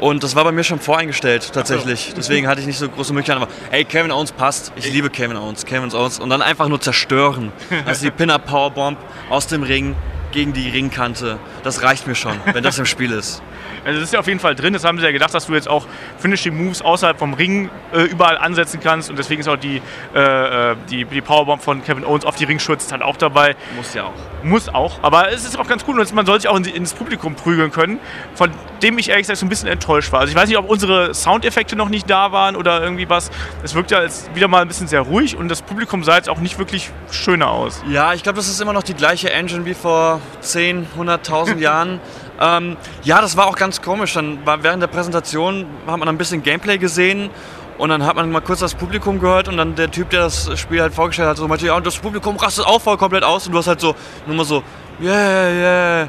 Und 0.00 0.24
das 0.24 0.34
war 0.34 0.42
bei 0.42 0.50
mir 0.50 0.64
schon 0.64 0.80
voreingestellt, 0.80 1.52
tatsächlich. 1.52 2.12
Deswegen 2.16 2.48
hatte 2.48 2.60
ich 2.60 2.66
nicht 2.66 2.78
so 2.78 2.88
große 2.88 3.12
Möglichkeiten. 3.12 3.40
Aber 3.40 3.52
hey, 3.70 3.84
Kevin 3.84 4.10
Owens 4.10 4.32
passt. 4.32 4.72
Ich 4.74 4.92
liebe 4.92 5.10
Kevin 5.10 5.36
Owens. 5.36 5.64
Kevin 5.64 5.92
Owens. 5.94 6.18
Und 6.18 6.28
dann 6.28 6.42
einfach 6.42 6.66
nur 6.66 6.80
zerstören. 6.80 7.52
Also 7.86 8.06
die 8.06 8.10
Pin-Up-Powerbomb 8.10 8.98
aus 9.30 9.46
dem 9.46 9.62
Ring 9.62 9.94
gegen 10.32 10.52
die 10.52 10.70
Ringkante. 10.70 11.38
Das 11.62 11.82
reicht 11.82 12.08
mir 12.08 12.16
schon, 12.16 12.34
wenn 12.52 12.64
das 12.64 12.78
im 12.78 12.86
Spiel 12.86 13.12
ist. 13.12 13.42
Also 13.84 14.00
das 14.00 14.08
ist 14.08 14.12
ja 14.12 14.20
auf 14.20 14.26
jeden 14.26 14.40
Fall 14.40 14.54
drin. 14.54 14.72
Das 14.72 14.84
haben 14.84 14.98
sie 14.98 15.04
ja 15.04 15.12
gedacht, 15.12 15.34
dass 15.34 15.46
du 15.46 15.54
jetzt 15.54 15.68
auch 15.68 15.86
Finishing 16.18 16.56
Moves 16.56 16.82
außerhalb 16.82 17.18
vom 17.18 17.34
Ring 17.34 17.70
äh, 17.92 18.02
überall 18.02 18.38
ansetzen 18.38 18.80
kannst. 18.82 19.10
Und 19.10 19.18
deswegen 19.18 19.40
ist 19.40 19.48
auch 19.48 19.56
die, 19.56 19.80
äh, 20.14 20.72
äh 20.72 20.76
die, 20.90 21.04
die 21.04 21.20
Powerbomb 21.20 21.62
von 21.62 21.82
Kevin 21.84 22.04
Owens 22.04 22.24
auf 22.24 22.36
die 22.36 22.44
Ringschutz 22.44 22.90
halt 22.92 23.02
auch 23.02 23.16
dabei. 23.16 23.56
Muss 23.76 23.94
ja 23.94 24.04
auch. 24.04 24.12
Muss 24.44 24.68
auch. 24.68 24.98
Aber 25.02 25.30
es 25.30 25.44
ist 25.44 25.58
auch 25.58 25.68
ganz 25.68 25.84
cool. 25.86 25.98
Und 25.98 26.12
man 26.14 26.26
soll 26.26 26.40
sich 26.40 26.48
auch 26.48 26.56
in, 26.56 26.64
ins 26.64 26.94
Publikum 26.94 27.34
prügeln 27.34 27.70
können, 27.70 28.00
von 28.34 28.50
dem 28.82 28.98
ich 28.98 29.08
ehrlich 29.08 29.24
gesagt 29.24 29.38
so 29.38 29.46
ein 29.46 29.48
bisschen 29.48 29.68
enttäuscht 29.68 30.12
war. 30.12 30.20
Also 30.20 30.30
ich 30.30 30.36
weiß 30.36 30.48
nicht, 30.48 30.58
ob 30.58 30.68
unsere 30.68 31.14
Soundeffekte 31.14 31.76
noch 31.76 31.88
nicht 31.88 32.10
da 32.10 32.32
waren 32.32 32.56
oder 32.56 32.82
irgendwie 32.82 33.08
was. 33.08 33.30
Es 33.62 33.74
wirkt 33.74 33.90
ja 33.90 34.02
jetzt 34.02 34.34
wieder 34.34 34.48
mal 34.48 34.62
ein 34.62 34.68
bisschen 34.68 34.88
sehr 34.88 35.00
ruhig 35.00 35.36
und 35.36 35.48
das 35.48 35.62
Publikum 35.62 36.04
sah 36.04 36.16
jetzt 36.16 36.28
auch 36.28 36.38
nicht 36.38 36.58
wirklich 36.58 36.90
schöner 37.10 37.50
aus. 37.50 37.82
Ja, 37.88 38.14
ich 38.14 38.22
glaube, 38.22 38.36
das 38.36 38.48
ist 38.48 38.60
immer 38.60 38.72
noch 38.72 38.82
die 38.82 38.94
gleiche 38.94 39.32
Engine 39.32 39.64
wie 39.64 39.74
vor 39.74 40.20
10, 40.40 40.86
100.000 40.98 41.58
Jahren. 41.58 42.00
Ähm, 42.42 42.76
ja, 43.04 43.20
das 43.20 43.36
war 43.36 43.46
auch 43.46 43.56
ganz 43.56 43.80
komisch. 43.80 44.14
Dann 44.14 44.44
war 44.44 44.62
während 44.64 44.82
der 44.82 44.88
Präsentation 44.88 45.64
hat 45.86 45.98
man 45.98 46.08
ein 46.08 46.18
bisschen 46.18 46.42
Gameplay 46.42 46.76
gesehen 46.76 47.30
und 47.78 47.88
dann 47.88 48.04
hat 48.04 48.16
man 48.16 48.30
mal 48.32 48.40
kurz 48.40 48.60
das 48.60 48.74
Publikum 48.74 49.20
gehört 49.20 49.46
und 49.48 49.56
dann 49.56 49.76
der 49.76 49.90
Typ, 49.90 50.10
der 50.10 50.22
das 50.22 50.58
Spiel 50.58 50.80
halt 50.80 50.92
vorgestellt 50.92 51.28
hat, 51.28 51.36
so 51.36 51.46
meinte, 51.46 51.66
ja, 51.66 51.76
und 51.76 51.86
das 51.86 51.96
Publikum 51.98 52.36
rastet 52.36 52.66
auch 52.66 52.80
voll 52.80 52.96
komplett 52.96 53.22
aus 53.22 53.46
und 53.46 53.52
du 53.52 53.58
hast 53.58 53.68
halt 53.68 53.80
so 53.80 53.94
nur 54.26 54.36
mal 54.36 54.44
so, 54.44 54.62
yeah, 55.00 55.50
yeah. 55.50 56.08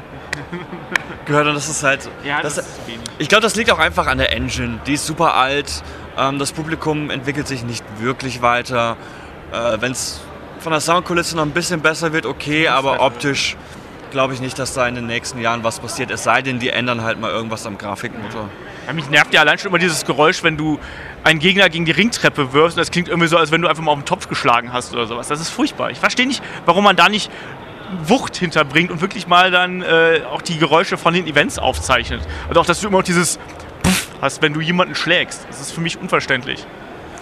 gehört 1.24 1.46
und 1.46 1.54
das 1.54 1.68
ist 1.68 1.82
halt. 1.84 2.08
Ja, 2.24 2.42
das, 2.42 2.56
das 2.56 2.66
ist 2.66 2.80
ich 3.18 3.28
glaube, 3.28 3.42
das 3.42 3.54
liegt 3.54 3.70
auch 3.70 3.78
einfach 3.78 4.08
an 4.08 4.18
der 4.18 4.32
Engine. 4.32 4.80
Die 4.86 4.94
ist 4.94 5.06
super 5.06 5.34
alt. 5.34 5.82
Ähm, 6.18 6.40
das 6.40 6.50
Publikum 6.50 7.10
entwickelt 7.10 7.46
sich 7.46 7.62
nicht 7.62 7.84
wirklich 8.00 8.42
weiter. 8.42 8.96
Äh, 9.52 9.80
Wenn 9.80 9.92
es 9.92 10.20
von 10.58 10.72
der 10.72 10.80
Soundkulisse 10.80 11.36
noch 11.36 11.44
ein 11.44 11.52
bisschen 11.52 11.80
besser 11.80 12.12
wird, 12.12 12.26
okay, 12.26 12.66
aber 12.68 13.00
optisch 13.00 13.56
glaube 14.14 14.32
ich 14.32 14.40
nicht, 14.40 14.56
dass 14.60 14.74
da 14.74 14.86
in 14.86 14.94
den 14.94 15.08
nächsten 15.08 15.40
Jahren 15.40 15.64
was 15.64 15.80
passiert. 15.80 16.12
Es 16.12 16.22
sei 16.22 16.40
denn, 16.40 16.60
die 16.60 16.70
ändern 16.70 17.02
halt 17.02 17.20
mal 17.20 17.32
irgendwas 17.32 17.66
am 17.66 17.76
Grafikmotor. 17.76 18.48
Ja, 18.86 18.92
mich 18.92 19.10
nervt 19.10 19.34
ja 19.34 19.40
allein 19.40 19.58
schon 19.58 19.70
immer 19.70 19.80
dieses 19.80 20.04
Geräusch, 20.04 20.44
wenn 20.44 20.56
du 20.56 20.78
einen 21.24 21.40
Gegner 21.40 21.68
gegen 21.68 21.84
die 21.84 21.90
Ringtreppe 21.90 22.52
wirfst. 22.52 22.78
Das 22.78 22.92
klingt 22.92 23.08
irgendwie 23.08 23.26
so, 23.26 23.36
als 23.36 23.50
wenn 23.50 23.60
du 23.60 23.66
einfach 23.66 23.82
mal 23.82 23.90
auf 23.90 23.98
den 23.98 24.04
Topf 24.04 24.28
geschlagen 24.28 24.72
hast 24.72 24.92
oder 24.92 25.06
sowas. 25.06 25.26
Das 25.26 25.40
ist 25.40 25.50
furchtbar. 25.50 25.90
Ich 25.90 25.98
verstehe 25.98 26.28
nicht, 26.28 26.42
warum 26.64 26.84
man 26.84 26.94
da 26.94 27.08
nicht 27.08 27.28
Wucht 28.04 28.36
hinterbringt 28.36 28.92
und 28.92 29.00
wirklich 29.00 29.26
mal 29.26 29.50
dann 29.50 29.82
äh, 29.82 30.20
auch 30.30 30.42
die 30.42 30.58
Geräusche 30.58 30.96
von 30.96 31.12
den 31.12 31.26
Events 31.26 31.58
aufzeichnet. 31.58 32.20
Und 32.48 32.56
auch, 32.56 32.66
dass 32.66 32.80
du 32.80 32.86
immer 32.86 32.98
noch 32.98 33.04
dieses 33.04 33.40
Puff 33.82 34.08
hast, 34.20 34.42
wenn 34.42 34.54
du 34.54 34.60
jemanden 34.60 34.94
schlägst. 34.94 35.44
Das 35.48 35.60
ist 35.60 35.72
für 35.72 35.80
mich 35.80 35.98
unverständlich. 35.98 36.64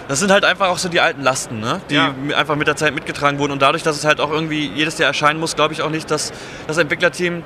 Das 0.07 0.19
sind 0.19 0.31
halt 0.31 0.43
einfach 0.45 0.67
auch 0.67 0.77
so 0.77 0.89
die 0.89 0.99
alten 0.99 1.21
Lasten, 1.21 1.59
ne? 1.59 1.81
die 1.89 1.95
ja. 1.95 2.13
einfach 2.35 2.55
mit 2.55 2.67
der 2.67 2.75
Zeit 2.75 2.93
mitgetragen 2.93 3.39
wurden. 3.39 3.51
Und 3.53 3.61
dadurch, 3.61 3.83
dass 3.83 3.95
es 3.95 4.05
halt 4.05 4.19
auch 4.19 4.31
irgendwie 4.31 4.67
jedes 4.67 4.97
Jahr 4.97 5.07
erscheinen 5.07 5.39
muss, 5.39 5.55
glaube 5.55 5.73
ich 5.73 5.81
auch 5.81 5.89
nicht, 5.89 6.11
dass 6.11 6.33
das 6.67 6.77
Entwicklerteam 6.77 7.43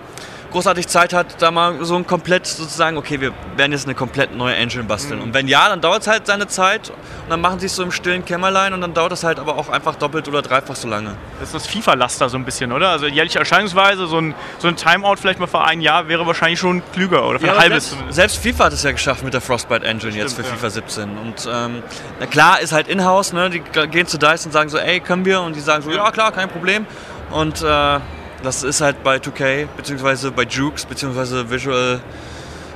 großartig 0.51 0.88
Zeit 0.88 1.13
hat, 1.13 1.41
da 1.41 1.51
mal 1.51 1.83
so 1.83 1.95
ein 1.95 2.05
komplett 2.07 2.47
sozusagen, 2.47 2.97
okay, 2.97 3.21
wir 3.21 3.33
werden 3.55 3.71
jetzt 3.71 3.85
eine 3.85 3.95
komplett 3.95 4.35
neue 4.35 4.55
Engine 4.55 4.83
basteln. 4.83 5.19
Mhm. 5.19 5.25
Und 5.25 5.33
wenn 5.33 5.47
ja, 5.47 5.69
dann 5.69 5.81
dauert 5.81 6.01
es 6.01 6.07
halt 6.07 6.27
seine 6.27 6.47
Zeit 6.47 6.89
und 6.89 7.29
dann 7.29 7.41
machen 7.41 7.59
sie 7.59 7.65
es 7.65 7.75
so 7.75 7.83
im 7.83 7.91
stillen 7.91 8.25
Kämmerlein 8.25 8.73
und 8.73 8.81
dann 8.81 8.94
dauert 8.94 9.11
es 9.11 9.23
halt 9.23 9.39
aber 9.39 9.57
auch 9.57 9.69
einfach 9.69 9.95
doppelt 9.95 10.27
oder 10.27 10.41
dreifach 10.41 10.75
so 10.75 10.88
lange. 10.88 11.16
Das 11.39 11.49
ist 11.49 11.56
das 11.56 11.68
FIFA-Laster 11.68 12.30
so 12.30 12.37
ein 12.37 12.45
bisschen, 12.45 12.71
oder? 12.71 12.89
Also 12.89 13.07
jährliche 13.07 13.39
Erscheinungsweise, 13.39 14.07
so 14.07 14.18
ein, 14.18 14.35
so 14.59 14.68
ein 14.68 14.75
Timeout 14.75 15.18
vielleicht 15.18 15.39
mal 15.39 15.47
für 15.47 15.63
ein 15.63 15.81
Jahr 15.81 16.07
wäre 16.07 16.25
wahrscheinlich 16.25 16.59
schon 16.59 16.81
klüger 16.94 17.27
oder 17.27 17.39
für 17.39 17.47
ja, 17.47 17.54
ein 17.54 17.59
halbes 17.59 17.92
selbst, 17.92 18.13
selbst, 18.13 18.37
FIFA 18.37 18.66
hat 18.66 18.73
es 18.73 18.83
ja 18.83 18.92
geschafft 18.92 19.23
mit 19.23 19.33
der 19.33 19.42
Frostbite 19.42 19.85
Engine 19.85 20.11
Stimmt, 20.11 20.16
jetzt 20.16 20.33
für 20.33 20.44
ja. 20.44 20.49
FIFA 20.49 20.69
17. 20.69 21.18
Und 21.18 21.49
ähm, 21.51 21.83
na 22.19 22.25
klar, 22.25 22.59
ist 22.61 22.73
halt 22.73 22.87
in-house, 22.87 23.33
ne? 23.33 23.49
die 23.49 23.59
gehen 23.87 24.07
zu 24.07 24.18
DICE 24.18 24.45
und 24.45 24.51
sagen 24.51 24.69
so, 24.69 24.77
ey, 24.77 24.99
können 24.99 25.25
wir? 25.25 25.42
Und 25.42 25.56
die 25.56 25.59
sagen 25.59 25.83
so, 25.83 25.92
ja 25.92 26.11
klar, 26.11 26.31
kein 26.31 26.49
Problem. 26.49 26.85
Und 27.31 27.61
äh, 27.61 27.99
das 28.44 28.63
ist 28.63 28.81
halt 28.81 29.03
bei 29.03 29.17
2K, 29.17 29.67
beziehungsweise 29.75 30.31
bei 30.31 30.44
Jukes, 30.44 30.85
beziehungsweise 30.85 31.49
Visual 31.49 31.99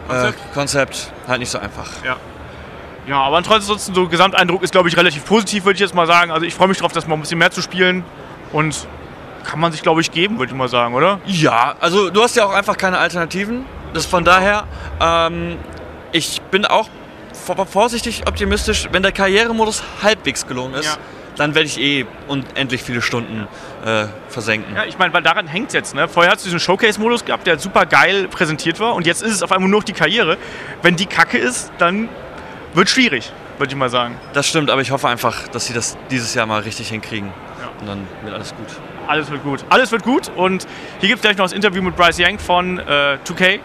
äh, 0.10 0.32
Concept 0.54 1.12
halt 1.28 1.40
nicht 1.40 1.50
so 1.50 1.60
einfach. 1.60 1.90
Ja. 2.04 2.18
Ja, 3.08 3.22
aber 3.22 3.38
ansonsten 3.38 3.96
so 3.96 4.08
Gesamteindruck 4.08 4.62
ist, 4.62 4.72
glaube 4.72 4.88
ich, 4.88 4.96
relativ 4.96 5.26
positiv, 5.26 5.66
würde 5.66 5.76
ich 5.76 5.82
jetzt 5.82 5.96
mal 5.96 6.06
sagen. 6.06 6.32
Also 6.32 6.46
ich 6.46 6.54
freue 6.54 6.68
mich 6.68 6.78
darauf, 6.78 6.92
das 6.92 7.08
mal 7.08 7.16
ein 7.16 7.22
bisschen 7.22 7.40
mehr 7.40 7.50
zu 7.50 7.62
spielen 7.62 8.04
und 8.52 8.88
kann 9.44 9.60
man 9.60 9.72
sich, 9.72 9.82
glaube 9.82 10.02
ich, 10.02 10.12
geben, 10.12 10.38
würde 10.38 10.52
ich 10.52 10.58
mal 10.58 10.68
sagen, 10.70 10.94
oder? 10.94 11.20
Ja, 11.26 11.76
also 11.80 12.12
du 12.12 12.22
hast 12.22 12.36
ja 12.36 12.46
auch 12.46 12.54
einfach 12.54 12.78
keine 12.78 13.00
Alternativen. 13.00 13.66
Das 13.94 14.06
von 14.06 14.24
daher, 14.24 14.66
ähm, 15.00 15.58
ich 16.12 16.42
bin 16.52 16.66
auch 16.66 16.90
vorsichtig 17.66 18.28
optimistisch, 18.28 18.88
wenn 18.92 19.02
der 19.02 19.12
Karrieremodus 19.12 19.84
halbwegs 20.04 20.46
gelungen 20.46 20.76
ist. 20.76 20.86
Ja 20.86 20.98
dann 21.36 21.56
werde 21.56 21.68
ich 21.68 21.80
eh 21.80 22.06
unendlich 22.28 22.84
viele 22.84 23.02
Stunden 23.02 23.48
äh, 23.86 24.06
versenken. 24.30 24.76
Ja, 24.76 24.86
ich 24.86 24.98
meine, 24.98 25.14
weil 25.14 25.24
daran 25.24 25.48
hängt 25.48 25.68
es 25.68 25.74
jetzt. 25.74 25.96
Ne? 25.96 26.08
Vorher 26.08 26.32
hat 26.32 26.40
es 26.40 26.44
diesen 26.44 26.60
Showcase-Modus 26.60 27.26
gehabt, 27.26 27.48
der 27.48 27.60
super 27.60 27.86
geil 27.86 28.28
präsentiert 28.28 28.80
war 28.80 28.96
und 28.96 29.06
jetzt 29.06 29.22
ist 29.24 29.34
es 29.34 29.44
auf 29.44 29.52
einmal 29.52 29.70
nur 29.70 29.80
noch 29.80 29.86
die 29.86 29.94
Karriere. 29.94 30.38
Wenn 30.82 30.96
die 30.96 31.06
Kacke 31.06 31.38
ist, 31.38 31.72
dann 31.78 32.10
wird 32.74 32.88
es 32.88 32.94
schwierig, 32.94 33.32
würde 33.58 33.72
ich 33.72 33.78
mal 33.78 33.90
sagen. 33.90 34.16
Das 34.34 34.48
stimmt, 34.48 34.70
aber 34.70 34.82
ich 34.82 34.92
hoffe 34.92 35.08
einfach, 35.08 35.48
dass 35.48 35.66
sie 35.68 35.74
das 35.74 35.98
dieses 36.10 36.34
Jahr 36.34 36.46
mal 36.46 36.62
richtig 36.62 36.90
hinkriegen. 36.90 37.32
Ja. 37.60 37.70
Und 37.80 37.88
dann 37.88 38.08
wird 38.24 38.34
alles 38.34 38.56
gut. 38.56 38.68
Alles 39.08 39.32
wird 39.32 39.44
gut. 39.44 39.66
Alles 39.70 39.92
wird 39.92 40.04
gut. 40.04 40.32
Und 40.36 40.68
hier 41.00 41.10
gibt 41.10 41.18
es 41.18 41.22
gleich 41.22 41.38
noch 41.38 41.46
das 41.46 41.54
Interview 41.54 41.82
mit 41.82 41.96
Bryce 41.96 42.20
Young 42.20 42.40
von 42.40 42.80
äh, 42.80 43.18
2K, 43.26 43.60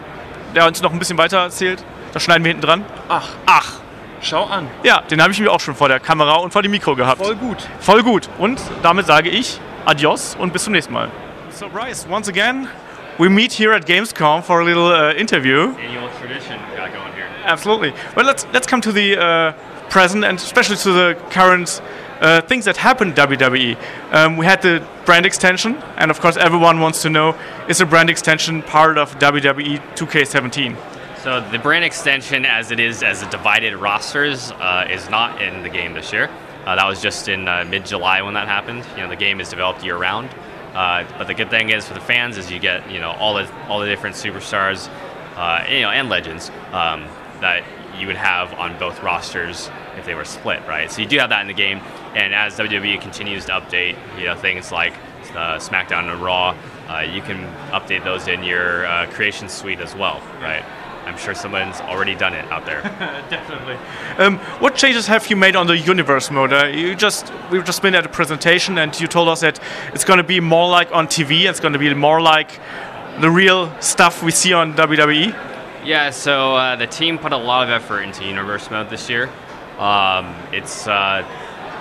der 0.55 0.67
uns 0.67 0.81
noch 0.81 0.91
ein 0.91 0.99
bisschen 0.99 1.17
weiter 1.17 1.37
erzählt. 1.37 1.83
Das 2.13 2.23
schneiden 2.23 2.43
wir 2.43 2.49
hinten 2.49 2.65
dran. 2.65 2.85
Ach. 3.07 3.29
Ach. 3.45 3.73
Schau 4.21 4.45
an. 4.45 4.67
Ja, 4.83 5.01
den 5.01 5.21
habe 5.21 5.31
ich 5.31 5.39
mir 5.39 5.51
auch 5.51 5.59
schon 5.59 5.75
vor 5.75 5.87
der 5.87 5.99
Kamera 5.99 6.35
und 6.35 6.51
vor 6.51 6.61
dem 6.61 6.71
Mikro 6.71 6.95
gehabt. 6.95 7.23
Voll 7.23 7.35
gut. 7.35 7.57
Voll 7.79 8.03
gut. 8.03 8.29
Und 8.37 8.59
damit 8.81 9.05
sage 9.05 9.29
ich 9.29 9.59
Adios 9.85 10.35
und 10.39 10.53
bis 10.53 10.63
zum 10.63 10.73
nächsten 10.73 10.93
Mal. 10.93 11.09
So 11.51 11.69
Bryce, 11.69 12.05
once 12.09 12.27
again, 12.27 12.67
we 13.17 13.29
meet 13.29 13.51
here 13.51 13.73
at 13.73 13.85
Gamescom 13.85 14.43
for 14.43 14.61
a 14.61 14.63
little 14.63 14.91
uh, 14.91 15.13
interview. 15.13 15.73
Annual 15.79 16.09
tradition 16.19 16.57
got 16.75 16.93
going 16.93 17.13
here. 17.13 17.27
Absolutely. 17.45 17.93
Well, 18.15 18.25
let's 18.25 18.45
let's 18.53 18.67
come 18.67 18.81
to 18.81 18.91
the 18.91 19.17
uh, 19.17 19.53
present 19.89 20.25
and 20.25 20.37
especially 20.37 20.77
to 20.77 20.91
the 20.91 21.17
current 21.31 21.81
uh, 22.21 22.41
things 22.41 22.65
that 22.65 22.77
happened 22.77 23.15
WWE. 23.15 23.77
Um, 24.11 24.37
we 24.37 24.45
had 24.45 24.61
the 24.61 24.81
brand 25.05 25.25
extension, 25.25 25.75
and 25.97 26.11
of 26.11 26.19
course, 26.19 26.37
everyone 26.37 26.79
wants 26.79 27.01
to 27.03 27.09
know: 27.09 27.35
is 27.67 27.77
the 27.77 27.85
brand 27.85 28.09
extension 28.09 28.61
part 28.63 28.97
of 28.97 29.17
WWE 29.19 29.79
2K17? 29.95 30.75
So 31.23 31.41
the 31.41 31.59
brand 31.59 31.83
extension, 31.83 32.45
as 32.45 32.71
it 32.71 32.79
is 32.79 33.01
as 33.01 33.23
a 33.23 33.29
divided 33.29 33.75
rosters, 33.75 34.51
uh, 34.51 34.87
is 34.89 35.09
not 35.09 35.41
in 35.41 35.63
the 35.63 35.69
game 35.69 35.93
this 35.93 36.13
year. 36.13 36.29
Uh, 36.65 36.75
that 36.75 36.85
was 36.85 37.01
just 37.01 37.27
in 37.27 37.47
uh, 37.47 37.65
mid-July 37.67 38.21
when 38.21 38.35
that 38.35 38.47
happened. 38.47 38.85
You 38.95 39.03
know, 39.03 39.09
the 39.09 39.15
game 39.15 39.41
is 39.41 39.49
developed 39.49 39.83
year-round. 39.83 40.29
Uh, 40.73 41.05
but 41.17 41.25
the 41.25 41.33
good 41.33 41.49
thing 41.49 41.69
is 41.71 41.87
for 41.87 41.95
the 41.95 41.99
fans 41.99 42.37
is 42.37 42.51
you 42.51 42.59
get 42.59 42.89
you 42.91 42.99
know 42.99 43.11
all 43.11 43.33
the 43.33 43.51
all 43.67 43.79
the 43.79 43.87
different 43.87 44.15
superstars, 44.15 44.89
uh, 45.35 45.65
you 45.67 45.81
know, 45.81 45.89
and 45.89 46.07
legends 46.07 46.51
um, 46.71 47.07
that 47.41 47.63
you 47.97 48.05
would 48.05 48.15
have 48.15 48.53
on 48.53 48.77
both 48.77 49.01
rosters 49.01 49.71
if 49.97 50.05
they 50.05 50.13
were 50.13 50.25
split, 50.25 50.61
right? 50.67 50.91
So 50.91 51.01
you 51.01 51.07
do 51.07 51.17
have 51.17 51.29
that 51.29 51.41
in 51.41 51.47
the 51.47 51.53
game. 51.53 51.79
And 52.15 52.33
as 52.35 52.57
WWE 52.57 53.01
continues 53.01 53.45
to 53.45 53.53
update, 53.53 53.97
you 54.19 54.25
know, 54.25 54.35
things 54.35 54.71
like 54.71 54.93
uh, 55.31 55.57
SmackDown 55.57 56.11
and 56.11 56.21
Raw, 56.21 56.55
uh, 56.87 56.99
you 56.99 57.21
can 57.21 57.43
update 57.71 58.03
those 58.03 58.27
in 58.27 58.43
your 58.43 58.85
uh, 58.85 59.07
creation 59.11 59.49
suite 59.49 59.79
as 59.79 59.95
well, 59.95 60.21
right? 60.41 60.63
I'm 61.07 61.17
sure 61.17 61.33
someone's 61.33 61.79
already 61.81 62.15
done 62.15 62.33
it 62.33 62.45
out 62.51 62.65
there. 62.65 62.81
Definitely. 63.29 63.77
Um, 64.17 64.37
what 64.59 64.75
changes 64.75 65.07
have 65.07 65.27
you 65.29 65.35
made 65.35 65.55
on 65.55 65.67
the 65.67 65.77
universe 65.77 66.29
mode? 66.29 66.51
Uh, 66.51 66.65
you 66.65 66.95
just 66.95 67.31
we've 67.49 67.63
just 67.63 67.81
been 67.81 67.95
at 67.95 68.05
a 68.05 68.09
presentation 68.09 68.77
and 68.77 68.99
you 68.99 69.07
told 69.07 69.29
us 69.29 69.41
that 69.41 69.59
it's 69.93 70.03
going 70.03 70.17
to 70.17 70.23
be 70.23 70.39
more 70.39 70.69
like 70.69 70.91
on 70.91 71.07
TV. 71.07 71.49
It's 71.49 71.59
going 71.59 71.73
to 71.73 71.79
be 71.79 71.93
more 71.93 72.21
like 72.21 72.59
the 73.21 73.31
real 73.31 73.73
stuff 73.81 74.21
we 74.21 74.31
see 74.31 74.53
on 74.53 74.73
WWE. 74.73 75.27
Yeah, 75.85 76.09
so 76.09 76.55
uh, 76.55 76.75
the 76.75 76.87
team 76.87 77.17
put 77.17 77.31
a 77.31 77.37
lot 77.37 77.63
of 77.63 77.69
effort 77.69 78.01
into 78.01 78.25
universe 78.25 78.69
mode 78.69 78.89
this 78.89 79.09
year. 79.09 79.29
Um, 79.79 80.35
it's 80.51 80.87
uh, 80.87 81.25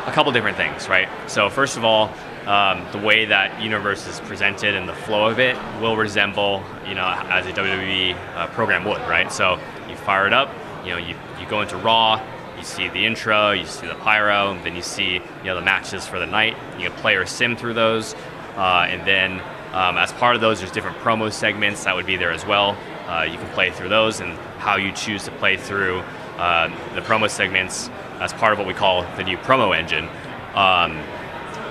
a 0.06 0.12
couple 0.12 0.30
different 0.30 0.56
things, 0.56 0.88
right? 0.88 1.08
So 1.26 1.50
first 1.50 1.76
of 1.76 1.84
all, 1.84 2.12
um, 2.46 2.86
the 2.92 2.98
way 2.98 3.24
that 3.24 3.60
universe 3.60 4.06
is 4.06 4.20
presented 4.20 4.74
and 4.74 4.88
the 4.88 4.94
flow 4.94 5.28
of 5.28 5.38
it 5.40 5.56
will 5.80 5.96
resemble, 5.96 6.62
you 6.86 6.94
know, 6.94 7.06
as 7.28 7.44
a 7.46 7.52
WWE 7.52 8.14
uh, 8.34 8.46
program 8.48 8.84
would, 8.84 9.00
right? 9.02 9.32
So 9.32 9.58
you 9.88 9.96
fire 9.96 10.26
it 10.26 10.32
up, 10.32 10.50
you 10.84 10.92
know, 10.92 10.98
you, 10.98 11.16
you 11.40 11.46
go 11.48 11.60
into 11.62 11.76
Raw, 11.76 12.22
you 12.56 12.62
see 12.62 12.88
the 12.88 13.04
intro, 13.04 13.50
you 13.50 13.66
see 13.66 13.86
the 13.86 13.96
pyro, 13.96 14.56
then 14.62 14.76
you 14.76 14.82
see, 14.82 15.14
you 15.14 15.44
know, 15.44 15.56
the 15.56 15.62
matches 15.62 16.06
for 16.06 16.18
the 16.18 16.26
night. 16.26 16.56
You 16.78 16.88
can 16.88 16.98
play 16.98 17.16
or 17.16 17.26
sim 17.26 17.56
through 17.56 17.74
those, 17.74 18.14
uh, 18.56 18.86
and 18.88 19.06
then 19.06 19.40
um, 19.72 19.98
as 19.98 20.12
part 20.12 20.36
of 20.36 20.40
those, 20.40 20.60
there's 20.60 20.70
different 20.70 20.96
promo 20.98 21.30
segments 21.32 21.84
that 21.84 21.94
would 21.94 22.06
be 22.06 22.16
there 22.16 22.30
as 22.30 22.46
well. 22.46 22.78
Uh, 23.08 23.22
you 23.22 23.36
can 23.36 23.48
play 23.48 23.70
through 23.70 23.88
those 23.88 24.20
and 24.20 24.32
how 24.58 24.76
you 24.76 24.92
choose 24.92 25.24
to 25.24 25.30
play 25.32 25.56
through 25.56 25.98
uh, 26.38 26.68
the 26.94 27.00
promo 27.02 27.28
segments 27.28 27.90
as 28.20 28.32
part 28.32 28.52
of 28.52 28.58
what 28.58 28.66
we 28.66 28.74
call 28.74 29.02
the 29.16 29.24
new 29.24 29.36
promo 29.38 29.76
engine. 29.76 30.08
Um, 30.54 31.02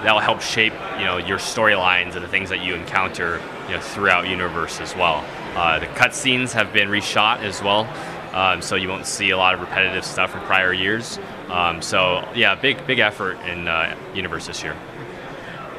that'll 0.05 0.21
help 0.21 0.39
shape 0.39 0.74
you 1.00 1.05
know 1.05 1.17
your 1.17 1.39
storylines 1.39 2.15
and 2.15 2.24
the 2.24 2.27
things 2.27 2.50
that 2.50 2.63
you 2.63 2.75
encounter 2.75 3.41
you 3.67 3.74
know 3.74 3.81
throughout 3.81 4.27
universe 4.27 4.79
as 4.79 4.95
well. 4.95 5.25
Uh, 5.55 5.79
the 5.79 5.88
cutscenes 5.88 6.51
have 6.51 6.71
been 6.71 6.89
reshot 6.89 7.39
as 7.39 7.62
well, 7.62 7.88
um, 8.33 8.62
so 8.62 8.75
you 8.75 8.88
won't 8.88 9.05
see 9.05 9.31
a 9.31 9.38
lot 9.38 9.53
of 9.53 9.62
repetitive 9.62 10.05
stuff 10.05 10.31
from 10.31 10.41
prior 10.41 10.71
years. 10.71 11.19
Um, 11.50 11.81
so 11.81 12.27
yeah, 12.35 12.55
big 12.55 12.85
big 12.85 13.00
effort 13.00 13.39
in 13.41 13.67
uh, 13.67 13.95
universe 14.13 14.47
this 14.47 14.63
year. 14.63 14.75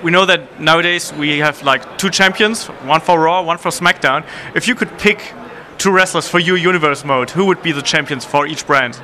We 0.02 0.11
know 0.11 0.26
that 0.26 0.61
nowadays 0.61 1.12
we 1.12 1.38
have 1.38 1.62
like 1.62 1.97
two 1.97 2.11
champions, 2.11 2.66
one 2.66 3.00
for 3.00 3.18
Raw, 3.18 3.42
one 3.42 3.59
for 3.59 3.71
SmackDown. 3.71 4.26
If 4.54 4.68
you 4.68 4.75
could 4.75 4.99
pick 4.99 5.33
two 5.78 5.90
wrestlers 5.90 6.28
for 6.28 6.38
your 6.38 6.56
universe 6.56 7.04
mode, 7.04 7.30
who 7.30 7.47
would 7.47 7.62
be 7.62 7.73
the 7.73 7.83
champions 7.83 8.25
for 8.25 8.47
each 8.47 8.66
brand? 8.66 9.00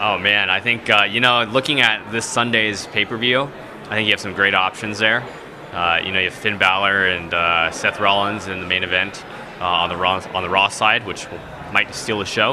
Oh 0.00 0.18
man, 0.18 0.50
I 0.50 0.60
think 0.60 0.90
uh, 0.90 1.04
you 1.08 1.20
know, 1.20 1.44
looking 1.44 1.80
at 1.80 2.10
this 2.10 2.26
Sunday's 2.26 2.86
pay 2.86 3.04
per 3.04 3.16
view, 3.16 3.50
I 3.84 3.96
think 3.96 4.06
you 4.06 4.12
have 4.12 4.20
some 4.20 4.32
great 4.32 4.54
options 4.54 4.98
there. 4.98 5.22
Uh, 5.72 6.00
you 6.02 6.12
know, 6.12 6.18
you 6.18 6.26
have 6.26 6.34
Finn 6.34 6.56
Balor 6.56 7.08
and 7.08 7.34
uh, 7.34 7.70
Seth 7.70 8.00
Rollins 8.00 8.46
in 8.46 8.60
the 8.60 8.66
main 8.66 8.82
event 8.82 9.24
uh, 9.60 9.64
on 9.64 9.88
the 9.88 9.96
Raw 9.96 10.22
on 10.32 10.42
the 10.42 10.48
Raw 10.48 10.68
side, 10.68 11.04
which 11.04 11.26
might 11.72 11.94
steal 11.94 12.18
the 12.18 12.24
show. 12.24 12.52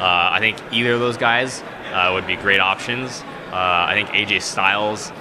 Uh, 0.00 0.30
I 0.32 0.38
think 0.40 0.56
either 0.72 0.94
of 0.94 1.00
those 1.00 1.16
guys 1.16 1.62
uh, 1.92 2.10
would 2.14 2.26
be 2.26 2.36
great 2.36 2.60
options. 2.60 3.22
I 3.52 3.92
think 3.92 4.08
AJ 4.08 4.40
Styles 4.40 5.12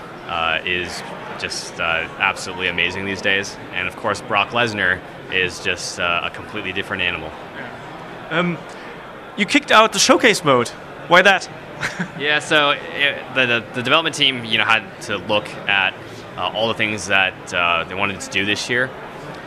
is 0.65 1.03
just 1.39 1.80
absolutely 1.80 2.70
amazing 2.70 3.06
these 3.06 3.22
days, 3.22 3.58
and 3.74 3.88
of 3.88 3.96
course 3.98 4.22
Brock 4.22 4.50
Lesnar 4.50 5.01
is 5.34 5.60
just 5.60 6.00
a 6.00 6.32
completely 6.34 6.72
different 6.72 7.03
animal. 7.03 7.30
Um, 8.30 8.58
you 9.36 9.46
kicked 9.46 9.72
out 9.72 9.91
the 9.91 10.00
showcase 10.00 10.46
mode. 10.46 10.70
Why 11.10 11.22
that? 11.22 11.50
yeah, 12.20 12.40
so 12.40 12.72
it, 12.72 13.36
the, 13.36 13.46
the, 13.46 13.66
the 13.76 13.84
development 13.84 14.16
team, 14.16 14.46
you 14.46 14.58
know, 14.58 14.66
had 14.66 14.84
to 15.04 15.18
look 15.18 15.48
at 15.68 15.94
uh, 16.38 16.52
all 16.54 16.68
the 16.68 16.74
things 16.74 17.08
that 17.08 17.54
uh, 17.54 17.84
they 17.84 17.96
wanted 17.96 18.20
to 18.22 18.30
do 18.30 18.46
this 18.46 18.70
year, 18.70 18.90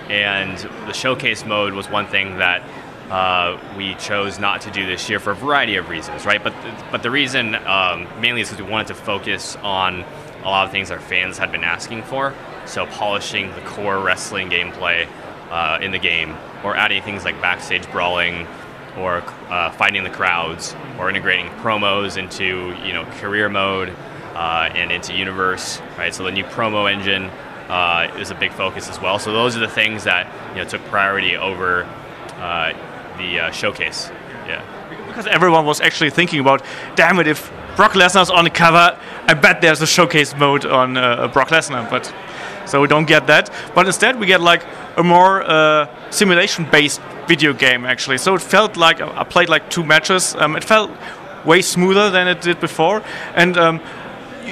and 0.09 0.59
the 0.87 0.93
showcase 0.93 1.45
mode 1.45 1.73
was 1.73 1.89
one 1.89 2.07
thing 2.07 2.39
that 2.39 2.63
uh, 3.11 3.59
we 3.77 3.95
chose 3.97 4.39
not 4.39 4.61
to 4.63 4.71
do 4.71 4.87
this 4.87 5.09
year 5.09 5.21
for 5.21 5.33
a 5.33 5.35
variety 5.35 5.77
of 5.77 5.89
reasons, 5.89 6.25
right? 6.25 6.43
But 6.43 6.55
but 6.91 7.03
the 7.03 7.11
reason 7.11 7.55
um, 7.55 8.09
mainly 8.21 8.41
is 8.41 8.51
because 8.51 8.65
we 8.65 8.71
wanted 8.71 8.89
to 8.89 8.95
focus 8.95 9.57
on 9.57 10.05
a 10.43 10.49
lot 10.49 10.67
of 10.67 10.73
things 10.73 10.91
our 10.91 11.01
fans 11.01 11.39
had 11.39 11.53
been 11.53 11.65
asking 11.65 12.03
for. 12.03 12.35
So 12.67 12.87
polishing 12.87 13.51
the 13.55 13.61
core 13.63 13.99
wrestling 13.99 14.51
gameplay 14.51 15.07
uh, 15.51 15.79
in 15.81 15.91
the 15.91 15.99
game, 15.99 16.35
or 16.63 16.77
adding 16.77 17.03
things 17.03 17.25
like 17.25 17.41
backstage 17.41 17.91
brawling, 17.91 18.47
or 18.99 19.17
uh, 19.49 19.71
fighting 19.73 20.05
the 20.05 20.11
crowds 20.11 20.75
or 20.99 21.09
integrating 21.09 21.49
promos 21.61 22.17
into 22.17 22.75
you 22.87 22.93
know 22.93 23.05
career 23.19 23.49
mode 23.49 23.91
uh, 24.35 24.71
and 24.75 24.93
into 24.93 25.15
universe 25.15 25.81
right? 25.99 26.15
So 26.15 26.25
the 26.25 26.33
new 26.33 26.45
promo 26.45 26.91
engine 26.91 27.31
uh, 27.69 28.15
is 28.19 28.31
a 28.31 28.35
big 28.35 28.53
focus 28.53 28.89
as 28.89 29.01
well. 29.01 29.19
So 29.19 29.33
those 29.33 29.57
are 29.57 29.61
the 29.61 29.69
things 29.69 30.05
that 30.05 30.31
you 30.51 30.63
know 30.63 30.69
took 30.69 30.83
priority 30.85 31.37
over 31.37 31.85
uh, 32.37 32.73
the 33.19 33.41
uh, 33.41 33.51
showcase. 33.51 34.11
Yeah. 34.47 34.63
Because 35.07 35.27
everyone 35.27 35.65
was 35.65 35.81
actually 35.81 36.11
thinking 36.11 36.41
about 36.41 36.63
damn 36.95 37.19
it 37.19 37.27
if 37.27 37.53
Brock 37.77 37.93
Lesnar's 37.93 38.31
on 38.31 38.45
the 38.45 38.51
cover 38.51 38.99
I 39.27 39.35
bet 39.35 39.61
there's 39.61 39.81
a 39.81 39.87
showcase 39.87 40.37
mode 40.37 40.67
on 40.67 40.97
uh, 40.97 41.29
Brock 41.29 41.49
Lesnar 41.49 41.89
but 41.89 42.13
so 42.67 42.81
we 42.81 42.89
don't 42.89 43.07
get 43.07 43.27
that. 43.27 43.51
But 43.75 43.87
instead 43.87 44.19
we 44.19 44.27
get 44.27 44.41
like 44.41 44.65
a 44.97 45.03
more 45.03 45.89
simulation 46.11 46.67
based 46.71 47.01
video 47.27 47.53
game 47.53 47.85
actually. 47.85 48.19
So 48.19 48.35
it 48.35 48.43
felt 48.43 48.77
like 48.77 49.01
I 49.01 49.25
played 49.25 49.49
like 49.49 49.71
two 49.71 49.85
matches. 49.85 50.35
Um, 50.35 50.57
it 50.57 50.65
felt 50.65 50.91
way 51.45 51.63
smoother 51.63 52.11
than 52.11 52.29
it 52.29 52.41
did 52.41 52.61
before, 52.61 53.03
and 53.35 53.57
um, 53.59 53.81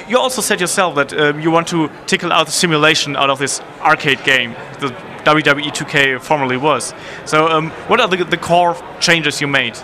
you 0.07 0.17
also 0.17 0.41
said 0.41 0.59
yourself 0.59 0.95
that 0.95 1.13
um, 1.13 1.39
you 1.39 1.51
want 1.51 1.67
to 1.67 1.89
tickle 2.07 2.31
out 2.31 2.45
the 2.45 2.51
simulation 2.51 3.15
out 3.15 3.29
of 3.29 3.39
this 3.39 3.61
arcade 3.81 4.23
game. 4.23 4.53
The 4.79 4.89
WWE 5.23 5.71
2K 5.71 6.21
formerly 6.21 6.57
was. 6.57 6.93
So, 7.25 7.47
um, 7.47 7.69
what 7.87 8.01
are 8.01 8.07
the, 8.07 8.25
the, 8.25 8.37
core 8.37 8.75
changes 8.99 9.39
you 9.39 9.47
made? 9.47 9.77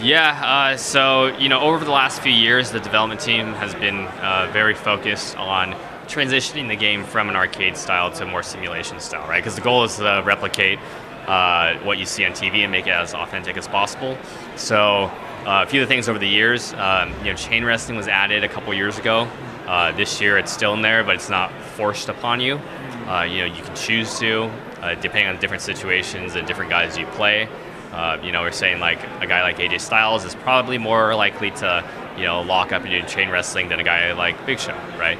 Yeah, 0.00 0.40
uh, 0.42 0.76
so 0.76 1.26
you 1.36 1.48
know, 1.48 1.60
over 1.60 1.84
the 1.84 1.90
last 1.90 2.22
few 2.22 2.32
years, 2.32 2.70
the 2.70 2.80
development 2.80 3.20
team 3.20 3.52
has 3.54 3.74
been 3.74 4.06
uh, 4.06 4.48
very 4.52 4.74
focused 4.74 5.36
on 5.36 5.74
transitioning 6.06 6.68
the 6.68 6.76
game 6.76 7.04
from 7.04 7.28
an 7.28 7.36
arcade 7.36 7.76
style 7.76 8.10
to 8.12 8.26
more 8.26 8.42
simulation 8.42 9.00
style, 9.00 9.26
right? 9.28 9.42
Because 9.42 9.54
the 9.54 9.60
goal 9.60 9.84
is 9.84 9.96
to 9.96 10.22
replicate 10.24 10.78
uh, 11.26 11.78
what 11.78 11.98
you 11.98 12.04
see 12.04 12.24
on 12.24 12.32
TV 12.32 12.58
and 12.58 12.72
make 12.72 12.86
it 12.86 12.90
as 12.90 13.14
authentic 13.14 13.56
as 13.56 13.68
possible. 13.68 14.16
So 14.56 15.10
uh, 15.46 15.62
a 15.62 15.66
few 15.66 15.82
of 15.82 15.88
the 15.88 15.94
things 15.94 16.08
over 16.08 16.18
the 16.18 16.28
years, 16.28 16.72
um, 16.74 17.12
you 17.18 17.30
know, 17.30 17.34
chain 17.34 17.64
wrestling 17.64 17.96
was 17.96 18.08
added 18.08 18.44
a 18.44 18.48
couple 18.48 18.72
years 18.74 18.98
ago. 18.98 19.28
Uh, 19.66 19.92
this 19.92 20.20
year 20.20 20.38
it's 20.38 20.52
still 20.52 20.74
in 20.74 20.82
there, 20.82 21.04
but 21.04 21.14
it's 21.14 21.30
not 21.30 21.52
forced 21.76 22.08
upon 22.08 22.40
you. 22.40 22.60
Uh, 23.06 23.26
you 23.28 23.38
know, 23.38 23.44
you 23.54 23.62
can 23.62 23.74
choose 23.74 24.18
to, 24.18 24.44
uh, 24.80 24.94
depending 24.96 25.26
on 25.26 25.38
different 25.40 25.62
situations 25.62 26.34
and 26.34 26.46
different 26.46 26.70
guys 26.70 26.96
you 26.96 27.06
play. 27.08 27.48
Uh, 27.92 28.18
you 28.22 28.32
know, 28.32 28.40
we're 28.42 28.50
saying 28.50 28.80
like 28.80 29.02
a 29.20 29.26
guy 29.26 29.42
like 29.42 29.58
AJ 29.58 29.80
Styles 29.80 30.24
is 30.24 30.34
probably 30.34 30.78
more 30.78 31.14
likely 31.14 31.50
to, 31.52 31.84
you 32.16 32.24
know, 32.24 32.42
lock 32.42 32.72
up 32.72 32.82
and 32.82 32.90
do 32.90 33.02
chain 33.08 33.30
wrestling 33.30 33.68
than 33.68 33.80
a 33.80 33.84
guy 33.84 34.12
like 34.12 34.44
Big 34.46 34.58
Show, 34.58 34.76
right? 34.98 35.18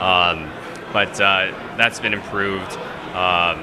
Um, 0.00 0.50
but 0.92 1.14
that's 1.16 2.00
been 2.00 2.14
improved. 2.14 2.72
Um, 3.14 3.62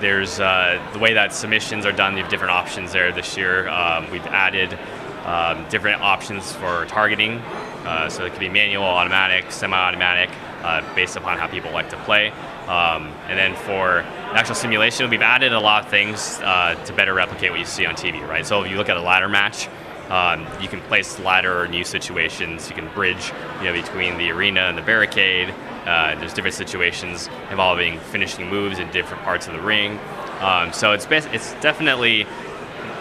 there's 0.00 0.40
uh, 0.40 0.80
the 0.92 0.98
way 0.98 1.14
that 1.14 1.32
submissions 1.32 1.86
are 1.86 1.92
done. 1.92 2.16
You 2.16 2.22
have 2.22 2.30
different 2.30 2.52
options 2.52 2.92
there 2.92 3.12
this 3.12 3.36
year. 3.36 3.68
Um, 3.68 4.10
we've 4.10 4.26
added 4.26 4.78
um, 5.24 5.68
different 5.68 6.00
options 6.00 6.52
for 6.52 6.86
targeting, 6.86 7.38
uh, 7.84 8.08
so 8.08 8.24
it 8.24 8.30
could 8.30 8.40
be 8.40 8.48
manual, 8.48 8.84
automatic, 8.84 9.50
semi-automatic, 9.52 10.30
uh, 10.62 10.82
based 10.94 11.16
upon 11.16 11.38
how 11.38 11.46
people 11.46 11.70
like 11.70 11.90
to 11.90 11.96
play. 11.98 12.30
Um, 12.66 13.08
and 13.28 13.38
then 13.38 13.54
for 13.54 14.00
actual 14.34 14.54
simulation, 14.54 15.08
we've 15.10 15.22
added 15.22 15.52
a 15.52 15.60
lot 15.60 15.84
of 15.84 15.90
things 15.90 16.38
uh, 16.42 16.74
to 16.86 16.92
better 16.92 17.14
replicate 17.14 17.50
what 17.50 17.60
you 17.60 17.66
see 17.66 17.86
on 17.86 17.94
TV. 17.94 18.26
Right. 18.26 18.46
So 18.46 18.62
if 18.62 18.70
you 18.70 18.76
look 18.76 18.88
at 18.88 18.96
a 18.96 19.02
ladder 19.02 19.28
match. 19.28 19.68
Um, 20.08 20.46
you 20.58 20.68
can 20.68 20.80
place 20.80 21.18
ladder 21.18 21.68
new 21.68 21.84
situations. 21.84 22.70
You 22.70 22.74
can 22.74 22.88
bridge, 22.94 23.30
you 23.58 23.66
know, 23.66 23.74
between 23.74 24.16
the 24.16 24.30
arena 24.30 24.60
and 24.62 24.78
the 24.78 24.82
barricade. 24.82 25.54
Uh, 25.88 26.14
there's 26.20 26.34
different 26.34 26.54
situations 26.54 27.30
involving 27.50 27.98
finishing 27.98 28.46
moves 28.46 28.78
in 28.78 28.90
different 28.90 29.22
parts 29.22 29.46
of 29.46 29.54
the 29.54 29.60
ring. 29.60 29.98
Um, 30.40 30.70
so 30.70 30.92
it's 30.92 31.06
best, 31.06 31.28
it's 31.32 31.54
definitely 31.62 32.26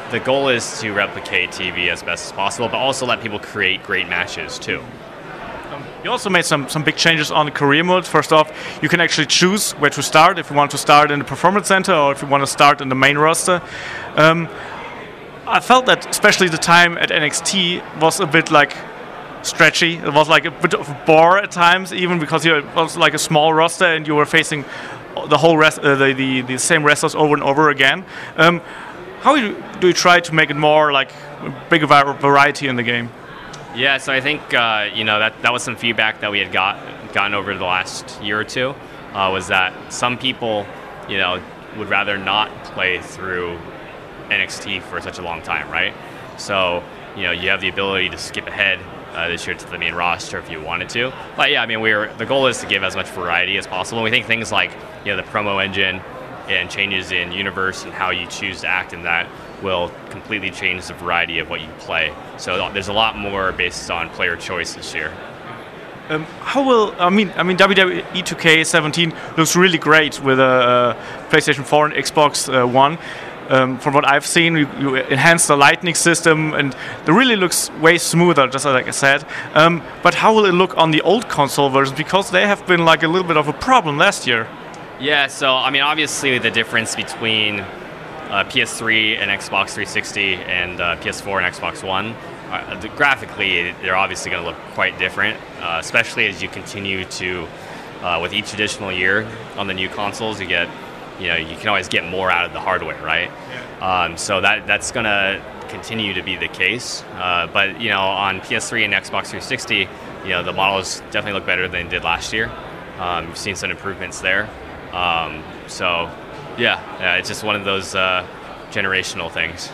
the 0.09 0.21
goal 0.21 0.47
is 0.47 0.79
to 0.79 0.93
replicate 0.93 1.49
TV 1.49 1.89
as 1.91 2.01
best 2.01 2.27
as 2.27 2.31
possible, 2.31 2.69
but 2.69 2.77
also 2.77 3.05
let 3.05 3.19
people 3.19 3.39
create 3.39 3.83
great 3.83 4.07
matches 4.07 4.57
too. 4.57 4.81
Um, 5.69 5.83
you 6.01 6.09
also 6.09 6.29
made 6.29 6.45
some, 6.45 6.69
some 6.69 6.83
big 6.85 6.95
changes 6.95 7.29
on 7.29 7.45
the 7.45 7.51
career 7.51 7.83
mode. 7.83 8.05
First 8.05 8.31
off, 8.31 8.49
you 8.81 8.87
can 8.87 9.01
actually 9.01 9.27
choose 9.27 9.73
where 9.73 9.89
to 9.89 10.01
start 10.01 10.39
if 10.39 10.49
you 10.49 10.55
want 10.55 10.71
to 10.71 10.77
start 10.77 11.11
in 11.11 11.19
the 11.19 11.25
performance 11.25 11.67
center 11.67 11.93
or 11.93 12.13
if 12.13 12.21
you 12.21 12.29
want 12.29 12.41
to 12.41 12.47
start 12.47 12.79
in 12.79 12.87
the 12.87 12.95
main 12.95 13.17
roster. 13.17 13.61
Um, 14.15 14.47
I 15.45 15.59
felt 15.59 15.87
that 15.87 16.09
especially 16.09 16.47
the 16.47 16.57
time 16.57 16.97
at 16.97 17.09
NXT 17.09 18.01
was 18.01 18.21
a 18.21 18.27
bit 18.27 18.49
like 18.49 18.77
stretchy. 19.47 19.95
It 19.95 20.13
was 20.13 20.29
like 20.29 20.45
a 20.45 20.51
bit 20.51 20.73
of 20.73 20.89
a 20.89 21.03
bore 21.05 21.37
at 21.37 21.51
times, 21.51 21.93
even 21.93 22.19
because 22.19 22.45
it 22.45 22.65
was 22.75 22.97
like 22.97 23.13
a 23.13 23.19
small 23.19 23.53
roster 23.53 23.85
and 23.85 24.05
you 24.07 24.15
were 24.15 24.25
facing 24.25 24.65
the 25.29 25.37
whole 25.37 25.57
rest, 25.57 25.79
uh, 25.79 25.95
the, 25.95 26.13
the, 26.13 26.41
the 26.41 26.57
same 26.57 26.83
wrestlers 26.83 27.15
over 27.15 27.33
and 27.33 27.43
over 27.43 27.69
again. 27.69 28.05
Um, 28.35 28.61
how 29.21 29.35
do 29.35 29.41
you, 29.41 29.63
do 29.79 29.87
you 29.87 29.93
try 29.93 30.19
to 30.19 30.33
make 30.33 30.49
it 30.49 30.55
more 30.55 30.91
like 30.91 31.11
bigger 31.69 31.87
variety 31.87 32.67
in 32.67 32.75
the 32.75 32.83
game? 32.83 33.09
Yeah, 33.75 33.97
so 33.97 34.13
I 34.13 34.21
think 34.21 34.53
uh, 34.53 34.89
you 34.93 35.03
know 35.03 35.19
that 35.19 35.41
that 35.41 35.53
was 35.53 35.61
some 35.61 35.75
feedback 35.75 36.21
that 36.21 36.31
we 36.31 36.39
had 36.39 36.51
got 36.51 36.77
gotten 37.13 37.33
over 37.33 37.53
the 37.53 37.63
last 37.63 38.21
year 38.21 38.39
or 38.39 38.43
two. 38.43 38.73
Uh, 39.13 39.29
was 39.31 39.47
that 39.47 39.93
some 39.93 40.17
people, 40.17 40.65
you 41.07 41.17
know, 41.17 41.41
would 41.77 41.89
rather 41.89 42.17
not 42.17 42.49
play 42.63 42.99
through 42.99 43.59
NXT 44.29 44.81
for 44.83 44.99
such 45.01 45.19
a 45.19 45.21
long 45.21 45.41
time, 45.41 45.69
right? 45.69 45.93
So 46.37 46.83
you 47.15 47.23
know 47.23 47.31
you 47.31 47.49
have 47.49 47.61
the 47.61 47.69
ability 47.69 48.09
to 48.09 48.17
skip 48.17 48.47
ahead 48.47 48.79
uh, 49.17 49.27
this 49.27 49.47
year 49.47 49.55
to 49.55 49.71
the 49.71 49.79
main 49.79 49.95
roster 49.95 50.37
if 50.37 50.49
you 50.49 50.61
wanted 50.61 50.89
to. 50.89 51.11
But 51.35 51.49
yeah, 51.51 51.63
I 51.63 51.65
mean, 51.65 51.81
we're 51.81 52.13
the 52.17 52.25
goal 52.25 52.47
is 52.47 52.59
to 52.59 52.67
give 52.67 52.83
as 52.83 52.95
much 52.95 53.09
variety 53.09 53.57
as 53.57 53.65
possible. 53.65 53.99
And 53.99 54.03
we 54.03 54.11
think 54.11 54.27
things 54.27 54.51
like 54.51 54.71
you 55.03 55.11
know 55.11 55.17
the 55.17 55.23
promo 55.23 55.63
engine 55.63 56.01
and 56.47 56.69
changes 56.69 57.11
in 57.11 57.31
universe 57.31 57.83
and 57.83 57.91
how 57.91 58.11
you 58.11 58.27
choose 58.27 58.61
to 58.61 58.67
act 58.67 58.93
in 58.93 59.03
that 59.03 59.27
will 59.61 59.91
completely 60.09 60.51
change 60.51 60.87
the 60.87 60.93
variety 60.93 61.39
of 61.39 61.49
what 61.49 61.61
you 61.61 61.67
play. 61.79 62.13
So 62.37 62.69
there's 62.71 62.87
a 62.87 62.93
lot 62.93 63.17
more 63.17 63.51
based 63.51 63.89
on 63.89 64.09
player 64.11 64.37
choice 64.37 64.73
this 64.75 64.93
year. 64.93 65.11
Um, 66.09 66.23
how 66.39 66.65
will 66.65 66.95
I 66.99 67.09
mean? 67.09 67.33
I 67.35 67.43
mean, 67.43 67.57
WWE 67.57 68.03
2K17 68.13 69.37
looks 69.37 69.55
really 69.55 69.77
great 69.77 70.21
with 70.21 70.39
a 70.39 70.43
uh, 70.43 71.29
PlayStation 71.29 71.65
4 71.65 71.87
and 71.87 71.95
Xbox 71.95 72.47
uh, 72.47 72.65
One. 72.65 72.97
Um, 73.49 73.79
from 73.79 73.93
what 73.93 74.05
I've 74.05 74.25
seen, 74.25 74.57
you, 74.57 74.69
you, 74.79 74.95
enhance 74.97 75.47
the 75.47 75.55
lightning 75.55 75.95
system, 75.95 76.53
and 76.53 76.75
it 77.05 77.11
really 77.11 77.35
looks 77.35 77.71
way 77.79 77.97
smoother, 77.97 78.47
just 78.47 78.65
like 78.65 78.87
I 78.87 78.91
said. 78.91 79.25
Um, 79.53 79.81
but 80.03 80.13
how 80.13 80.33
will 80.33 80.45
it 80.45 80.53
look 80.53 80.77
on 80.77 80.91
the 80.91 81.01
old 81.01 81.29
console 81.29 81.69
versions? 81.69 81.97
Because 81.97 82.31
they 82.31 82.45
have 82.45 82.65
been 82.67 82.83
like 82.83 83.03
a 83.03 83.07
little 83.07 83.27
bit 83.27 83.37
of 83.37 83.47
a 83.47 83.53
problem 83.53 83.97
last 83.97 84.27
year. 84.27 84.47
Yeah. 84.99 85.27
So 85.27 85.55
I 85.55 85.69
mean, 85.69 85.81
obviously, 85.81 86.39
the 86.39 86.51
difference 86.51 86.95
between 86.95 87.63
uh, 88.29 88.43
PS3 88.43 89.17
and 89.17 89.31
Xbox 89.31 89.69
360 89.71 90.35
and 90.35 90.81
uh, 90.81 90.95
PS4 90.97 91.43
and 91.43 91.55
Xbox 91.55 91.83
One. 91.83 92.13
Uh, 92.49 92.79
the, 92.79 92.89
graphically, 92.89 93.71
they're 93.81 93.95
obviously 93.95 94.31
going 94.31 94.43
to 94.43 94.49
look 94.49 94.57
quite 94.73 94.97
different, 94.99 95.39
uh, 95.59 95.77
especially 95.79 96.27
as 96.27 96.41
you 96.41 96.49
continue 96.49 97.05
to, 97.05 97.47
uh, 98.01 98.19
with 98.21 98.33
each 98.33 98.53
additional 98.53 98.91
year 98.91 99.27
on 99.57 99.67
the 99.67 99.73
new 99.73 99.89
consoles, 99.89 100.39
you 100.39 100.47
get, 100.47 100.67
you 101.19 101.27
know, 101.27 101.35
you 101.35 101.55
can 101.57 101.67
always 101.67 101.87
get 101.87 102.05
more 102.05 102.29
out 102.29 102.45
of 102.45 102.53
the 102.53 102.59
hardware, 102.59 103.01
right? 103.03 103.29
Yeah. 103.29 104.03
Um, 104.03 104.17
so 104.17 104.41
that 104.41 104.67
that's 104.67 104.91
going 104.91 105.05
to 105.05 105.41
continue 105.67 106.13
to 106.13 106.23
be 106.23 106.35
the 106.35 106.47
case. 106.47 107.03
Uh, 107.13 107.47
but 107.51 107.81
you 107.81 107.89
know, 107.89 107.99
on 107.99 108.39
PS3 108.41 108.85
and 108.85 108.93
Xbox 108.93 109.27
360, 109.27 109.87
you 110.23 110.29
know, 110.29 110.43
the 110.43 110.53
models 110.53 111.01
definitely 111.11 111.33
look 111.33 111.45
better 111.45 111.67
than 111.67 111.85
they 111.85 111.89
did 111.89 112.03
last 112.03 112.33
year. 112.33 112.51
Um, 112.99 113.27
we've 113.27 113.37
seen 113.37 113.55
some 113.55 113.71
improvements 113.71 114.21
there. 114.21 114.49
Um, 114.91 115.43
so 115.67 116.09
yeah, 116.57 116.81
yeah, 116.99 117.15
it's 117.15 117.29
just 117.29 117.43
one 117.43 117.55
of 117.55 117.65
those 117.65 117.95
uh, 117.95 118.25
generational 118.71 119.31
things. 119.31 119.69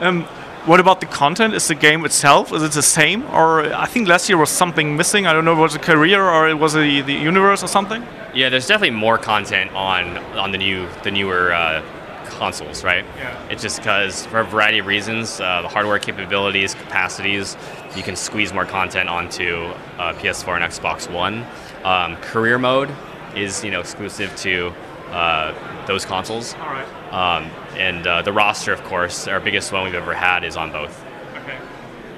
Um, 0.00 0.24
what 0.64 0.78
about 0.78 1.00
the 1.00 1.06
content? 1.06 1.54
Is 1.54 1.66
the 1.66 1.74
game 1.74 2.04
itself 2.04 2.52
is 2.52 2.62
it 2.62 2.72
the 2.72 2.82
same, 2.82 3.24
or 3.30 3.72
I 3.74 3.86
think 3.86 4.06
last 4.06 4.28
year 4.28 4.38
was 4.38 4.50
something 4.50 4.96
missing? 4.96 5.26
I 5.26 5.32
don't 5.32 5.44
know, 5.44 5.52
if 5.52 5.58
it 5.58 5.62
was 5.62 5.74
it 5.74 5.82
career 5.82 6.22
or 6.22 6.48
it 6.48 6.54
was 6.58 6.74
the 6.74 7.00
the 7.02 7.14
universe 7.14 7.64
or 7.64 7.68
something? 7.68 8.06
Yeah, 8.34 8.48
there's 8.48 8.66
definitely 8.66 8.96
more 8.96 9.18
content 9.18 9.72
on 9.72 10.16
on 10.36 10.52
the 10.52 10.58
new 10.58 10.88
the 11.02 11.10
newer 11.10 11.52
uh, 11.52 11.82
consoles, 12.24 12.82
right? 12.82 13.04
Yeah. 13.16 13.48
It's 13.48 13.62
just 13.62 13.78
because 13.78 14.26
for 14.26 14.40
a 14.40 14.44
variety 14.44 14.78
of 14.78 14.86
reasons, 14.86 15.40
uh, 15.40 15.62
the 15.62 15.68
hardware 15.68 15.98
capabilities, 15.98 16.74
capacities, 16.74 17.56
you 17.94 18.02
can 18.02 18.16
squeeze 18.16 18.52
more 18.52 18.64
content 18.64 19.08
onto 19.08 19.64
uh, 19.98 20.14
PS4 20.14 20.56
and 20.56 20.64
Xbox 20.64 21.12
One. 21.12 21.44
Um, 21.84 22.16
career 22.16 22.58
mode 22.58 22.90
is 23.36 23.62
you 23.62 23.70
know 23.70 23.80
exclusive 23.80 24.34
to 24.36 24.72
uh, 25.10 25.86
those 25.86 26.04
consoles. 26.04 26.54
All 26.54 26.68
right. 26.68 27.12
Um, 27.12 27.50
and 27.76 28.06
uh, 28.06 28.22
the 28.22 28.32
roster, 28.32 28.72
of 28.72 28.82
course, 28.84 29.28
our 29.28 29.40
biggest 29.40 29.72
one 29.72 29.84
we've 29.84 29.94
ever 29.94 30.14
had 30.14 30.42
is 30.44 30.56
on 30.56 30.72
both. 30.72 31.04
Okay. 31.36 31.58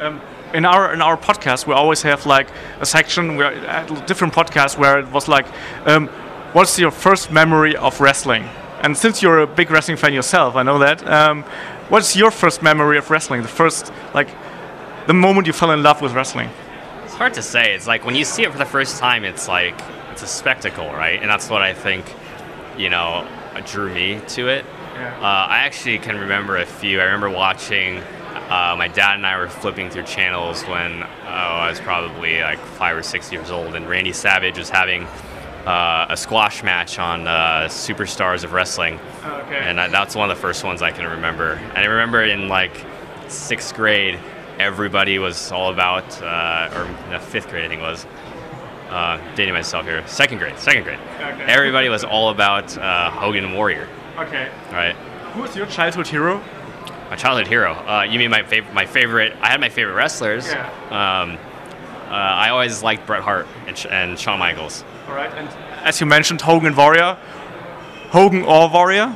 Um, 0.01 0.21
in 0.55 0.65
our 0.65 0.93
in 0.95 1.03
our 1.03 1.17
podcast, 1.17 1.67
we 1.67 1.75
always 1.75 2.03
have 2.03 2.27
like 2.27 2.49
a 2.81 2.87
section 2.87 3.37
where 3.37 3.53
at 3.67 4.07
different 4.07 4.33
podcasts 4.33 4.79
where 4.79 4.99
it 4.99 5.11
was 5.11 5.29
like, 5.29 5.47
um, 5.87 6.09
what's 6.53 6.79
your 6.79 6.91
first 6.91 7.31
memory 7.31 7.77
of 7.77 8.01
wrestling? 8.01 8.45
And 8.83 8.97
since 8.97 9.23
you're 9.23 9.41
a 9.41 9.47
big 9.47 9.71
wrestling 9.71 9.97
fan 9.97 10.13
yourself, 10.13 10.57
I 10.57 10.63
know 10.63 10.79
that. 10.79 11.07
Um, 11.09 11.43
what's 11.89 12.17
your 12.17 12.31
first 12.31 12.63
memory 12.63 12.99
of 12.99 13.11
wrestling? 13.11 13.43
The 13.43 13.49
first 13.49 13.93
like, 14.15 14.29
the 15.07 15.15
moment 15.15 15.47
you 15.47 15.53
fell 15.53 15.73
in 15.73 15.83
love 15.83 16.01
with 16.01 16.13
wrestling. 16.13 16.51
It's 17.05 17.15
hard 17.15 17.35
to 17.35 17.43
say. 17.43 17.75
It's 17.75 17.87
like 17.87 18.05
when 18.05 18.15
you 18.15 18.25
see 18.25 18.43
it 18.43 18.53
for 18.53 18.59
the 18.59 18.65
first 18.65 18.99
time, 18.99 19.25
it's 19.25 19.49
like 19.49 19.79
it's 20.13 20.23
a 20.23 20.27
spectacle, 20.27 20.87
right? 20.87 21.21
And 21.21 21.29
that's 21.29 21.51
what 21.51 21.63
I 21.63 21.75
think 21.75 22.05
you 22.79 22.91
know, 22.91 23.27
drew 23.67 23.93
me 23.93 24.21
to 24.29 24.49
it. 24.49 24.65
Yeah. 24.95 25.17
Uh, 25.19 25.47
I 25.51 25.59
actually 25.59 25.99
can 25.99 26.17
remember 26.19 26.57
a 26.57 26.67
few. 26.67 27.01
I 27.01 27.05
remember 27.05 27.31
watching. 27.31 28.03
Uh, 28.49 28.75
my 28.77 28.89
dad 28.89 29.17
and 29.17 29.27
I 29.27 29.39
were 29.39 29.49
flipping 29.49 29.89
through 29.89 30.05
channels 30.05 30.63
when 30.65 31.03
oh, 31.03 31.07
I 31.27 31.71
was 31.71 31.81
probably 31.81 32.41
like 32.41 32.59
five 32.59 32.97
or 32.97 33.03
six 33.03 33.33
years 33.33 33.51
old, 33.51 33.75
and 33.75 33.89
Randy 33.89 34.13
Savage 34.13 34.59
was 34.59 34.69
having 34.69 35.07
uh, 35.67 36.07
a 36.11 36.17
squash 36.17 36.63
match 36.63 36.99
on 36.99 37.27
uh, 37.27 37.69
Superstars 37.71 38.45
of 38.45 38.53
Wrestling, 38.53 39.01
oh, 39.25 39.37
okay. 39.47 39.57
and 39.57 39.81
I, 39.81 39.89
that's 39.89 40.15
one 40.15 40.31
of 40.31 40.37
the 40.37 40.41
first 40.41 40.63
ones 40.63 40.83
I 40.83 40.91
can 40.91 41.07
remember. 41.07 41.53
And 41.53 41.79
I 41.79 41.87
remember 41.87 42.23
in 42.23 42.49
like 42.49 42.85
sixth 43.29 43.75
grade, 43.75 44.19
everybody 44.59 45.19
was 45.19 45.51
all 45.51 45.73
about, 45.73 46.21
uh, 46.21 46.71
or 46.75 47.11
no, 47.11 47.19
fifth 47.19 47.49
grade 47.49 47.65
I 47.65 47.69
think 47.69 47.81
it 47.81 47.85
was, 47.85 48.07
uh, 48.91 49.19
dating 49.35 49.55
myself 49.55 49.87
here. 49.87 50.07
Second 50.07 50.39
grade. 50.39 50.59
Second 50.59 50.85
grade. 50.85 51.01
Okay. 51.19 51.45
Everybody 51.45 51.89
was 51.89 52.05
all 52.05 52.29
about 52.29 52.77
uh, 52.77 53.11
Hogan 53.11 53.53
Warrior. 53.55 53.89
Okay. 54.19 54.51
Right. 54.71 54.95
Who 55.33 55.43
was 55.43 55.57
your 55.57 55.67
childhood 55.67 56.07
hero? 56.07 56.43
My 57.11 57.17
childhood 57.17 57.47
hero. 57.47 57.73
Uh, 57.75 58.07
you 58.09 58.19
mean 58.19 58.31
my 58.31 58.43
favorite? 58.43 58.73
My 58.75 58.87
favorite. 58.87 59.35
I 59.41 59.49
had 59.51 59.61
my 59.61 59.69
favorite 59.69 59.95
wrestlers. 59.95 60.47
Yeah. 60.47 60.67
Um, 60.91 61.39
uh, 62.09 62.13
I 62.17 62.51
always 62.51 62.83
liked 62.83 63.07
Bret 63.07 63.23
Hart 63.23 63.47
and, 63.67 63.87
and 63.91 64.19
Shawn 64.19 64.39
Michaels. 64.39 64.85
All 65.09 65.15
right. 65.15 65.33
And 65.35 65.49
as 65.85 66.01
you 66.01 66.07
mentioned, 66.07 66.41
Hogan 66.41 66.67
and 66.69 66.77
Warrior. 66.77 67.17
Hogan 68.11 68.43
or 68.43 68.69
Warrior? 68.71 69.15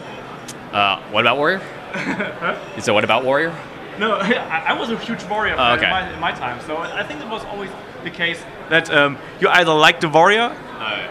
Uh, 0.72 1.00
what 1.10 1.20
about 1.22 1.36
Warrior? 1.36 1.60
You 2.76 2.82
said 2.82 2.92
what 2.92 3.04
about 3.04 3.24
Warrior? 3.24 3.54
No, 3.98 4.12
I, 4.20 4.64
I 4.68 4.72
was 4.78 4.90
a 4.90 4.98
huge 4.98 5.24
Warrior 5.24 5.56
Oh, 5.58 5.72
okay. 5.74 5.84
in, 5.86 5.90
my, 5.90 6.12
in 6.12 6.20
my 6.20 6.32
time, 6.32 6.60
so 6.66 6.76
I 6.76 7.02
think 7.02 7.20
it 7.20 7.28
was 7.28 7.44
always 7.46 7.70
the 8.04 8.10
case 8.10 8.40
that 8.68 8.90
um, 8.92 9.16
you 9.40 9.48
either 9.48 9.72
liked 9.72 10.02
the 10.02 10.08
Warrior 10.08 10.54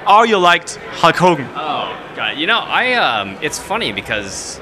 or 0.07 0.25
you 0.25 0.37
liked 0.37 0.75
Hulk 1.01 1.15
Hogan. 1.15 1.47
Oh, 1.55 1.97
God. 2.15 2.37
You 2.37 2.47
know, 2.47 2.59
I 2.59 2.93
um, 2.93 3.37
it's 3.41 3.59
funny 3.59 3.91
because 3.91 4.61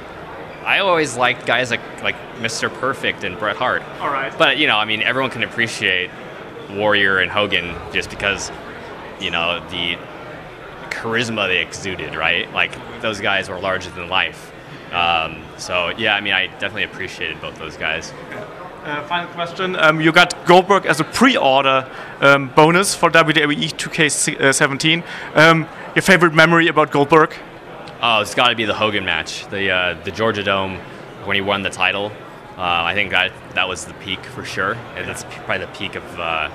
I 0.66 0.80
always 0.80 1.16
liked 1.16 1.46
guys 1.46 1.70
like 1.70 2.04
like 2.04 2.16
Mr. 2.38 2.74
Perfect 2.74 3.24
and 3.24 3.38
Bret 3.38 3.56
Hart. 3.56 3.84
All 4.00 4.10
right. 4.10 4.36
But 4.38 4.58
you 4.58 4.68
know, 4.68 4.78
I 4.78 4.86
mean, 4.86 5.02
everyone 5.02 5.32
can 5.32 5.44
appreciate 5.44 6.10
Warrior 6.72 7.20
and 7.20 7.32
Hogan 7.32 7.76
just 7.94 8.10
because 8.10 8.52
you 9.20 9.32
know 9.32 9.60
the 9.70 9.98
charisma 10.90 11.48
they 11.48 11.62
exuded, 11.62 12.16
right? 12.16 12.52
Like 12.54 12.74
those 13.02 13.22
guys 13.22 13.48
were 13.50 13.60
larger 13.60 13.90
than 13.92 14.10
life. 14.10 14.52
Um, 14.92 15.44
so 15.58 15.90
yeah, 15.90 16.16
I 16.16 16.22
mean, 16.22 16.34
I 16.34 16.48
definitely 16.48 16.84
appreciated 16.84 17.40
both 17.42 17.58
those 17.58 17.78
guys. 17.78 18.12
Uh, 18.84 19.04
final 19.08 19.28
question. 19.34 19.76
Um, 19.76 20.00
you 20.00 20.12
got 20.12 20.46
Goldberg 20.46 20.86
as 20.86 21.00
a 21.00 21.04
pre-order 21.04 21.90
um, 22.22 22.50
bonus 22.50 22.94
for 22.94 23.10
WWE 23.10 23.74
2K17. 23.74 25.04
Um, 25.36 25.68
your 25.96 26.04
favorite 26.04 26.34
memory 26.36 26.68
about 26.68 26.92
Goldberg? 26.92 27.36
Oh, 28.02 28.22
it's 28.22 28.36
got 28.36 28.50
to 28.50 28.56
be 28.56 28.66
the 28.66 28.74
Hogan 28.74 29.06
match, 29.06 29.48
the 29.50 29.72
uh, 29.72 30.04
the 30.04 30.12
Georgia 30.12 30.44
Dome 30.44 30.78
when 31.24 31.36
he 31.36 31.42
won 31.42 31.62
the 31.62 31.70
title. 31.70 32.12
Uh, 32.58 32.62
I 32.62 32.94
think 32.94 33.12
that 33.12 33.34
that 33.56 33.68
was 33.68 33.86
the 33.86 33.94
peak 33.96 34.24
for 34.24 34.46
sure, 34.46 34.74
and 34.96 35.08
that's 35.08 35.24
probably 35.24 35.66
the 35.66 35.72
peak 35.74 35.96
of 35.96 36.20
uh, 36.20 36.50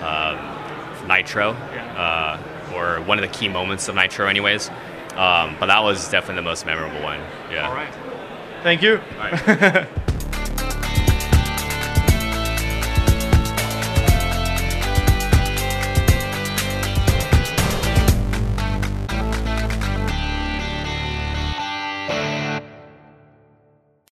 um, 0.00 1.08
Nitro, 1.08 1.50
uh, 1.50 2.42
or 2.74 3.00
one 3.02 3.18
of 3.18 3.22
the 3.22 3.36
key 3.36 3.48
moments 3.48 3.88
of 3.88 3.94
Nitro, 3.94 4.26
anyways. 4.26 4.68
Um, 5.14 5.56
but 5.60 5.66
that 5.66 5.82
was 5.82 6.10
definitely 6.10 6.36
the 6.36 6.42
most 6.42 6.66
memorable 6.66 7.00
one. 7.02 7.20
Yeah. 7.50 7.68
All 7.68 7.74
right. 7.74 7.94
Thank 8.62 8.82
you. 8.82 9.00
All 9.20 9.30
right. 9.30 9.88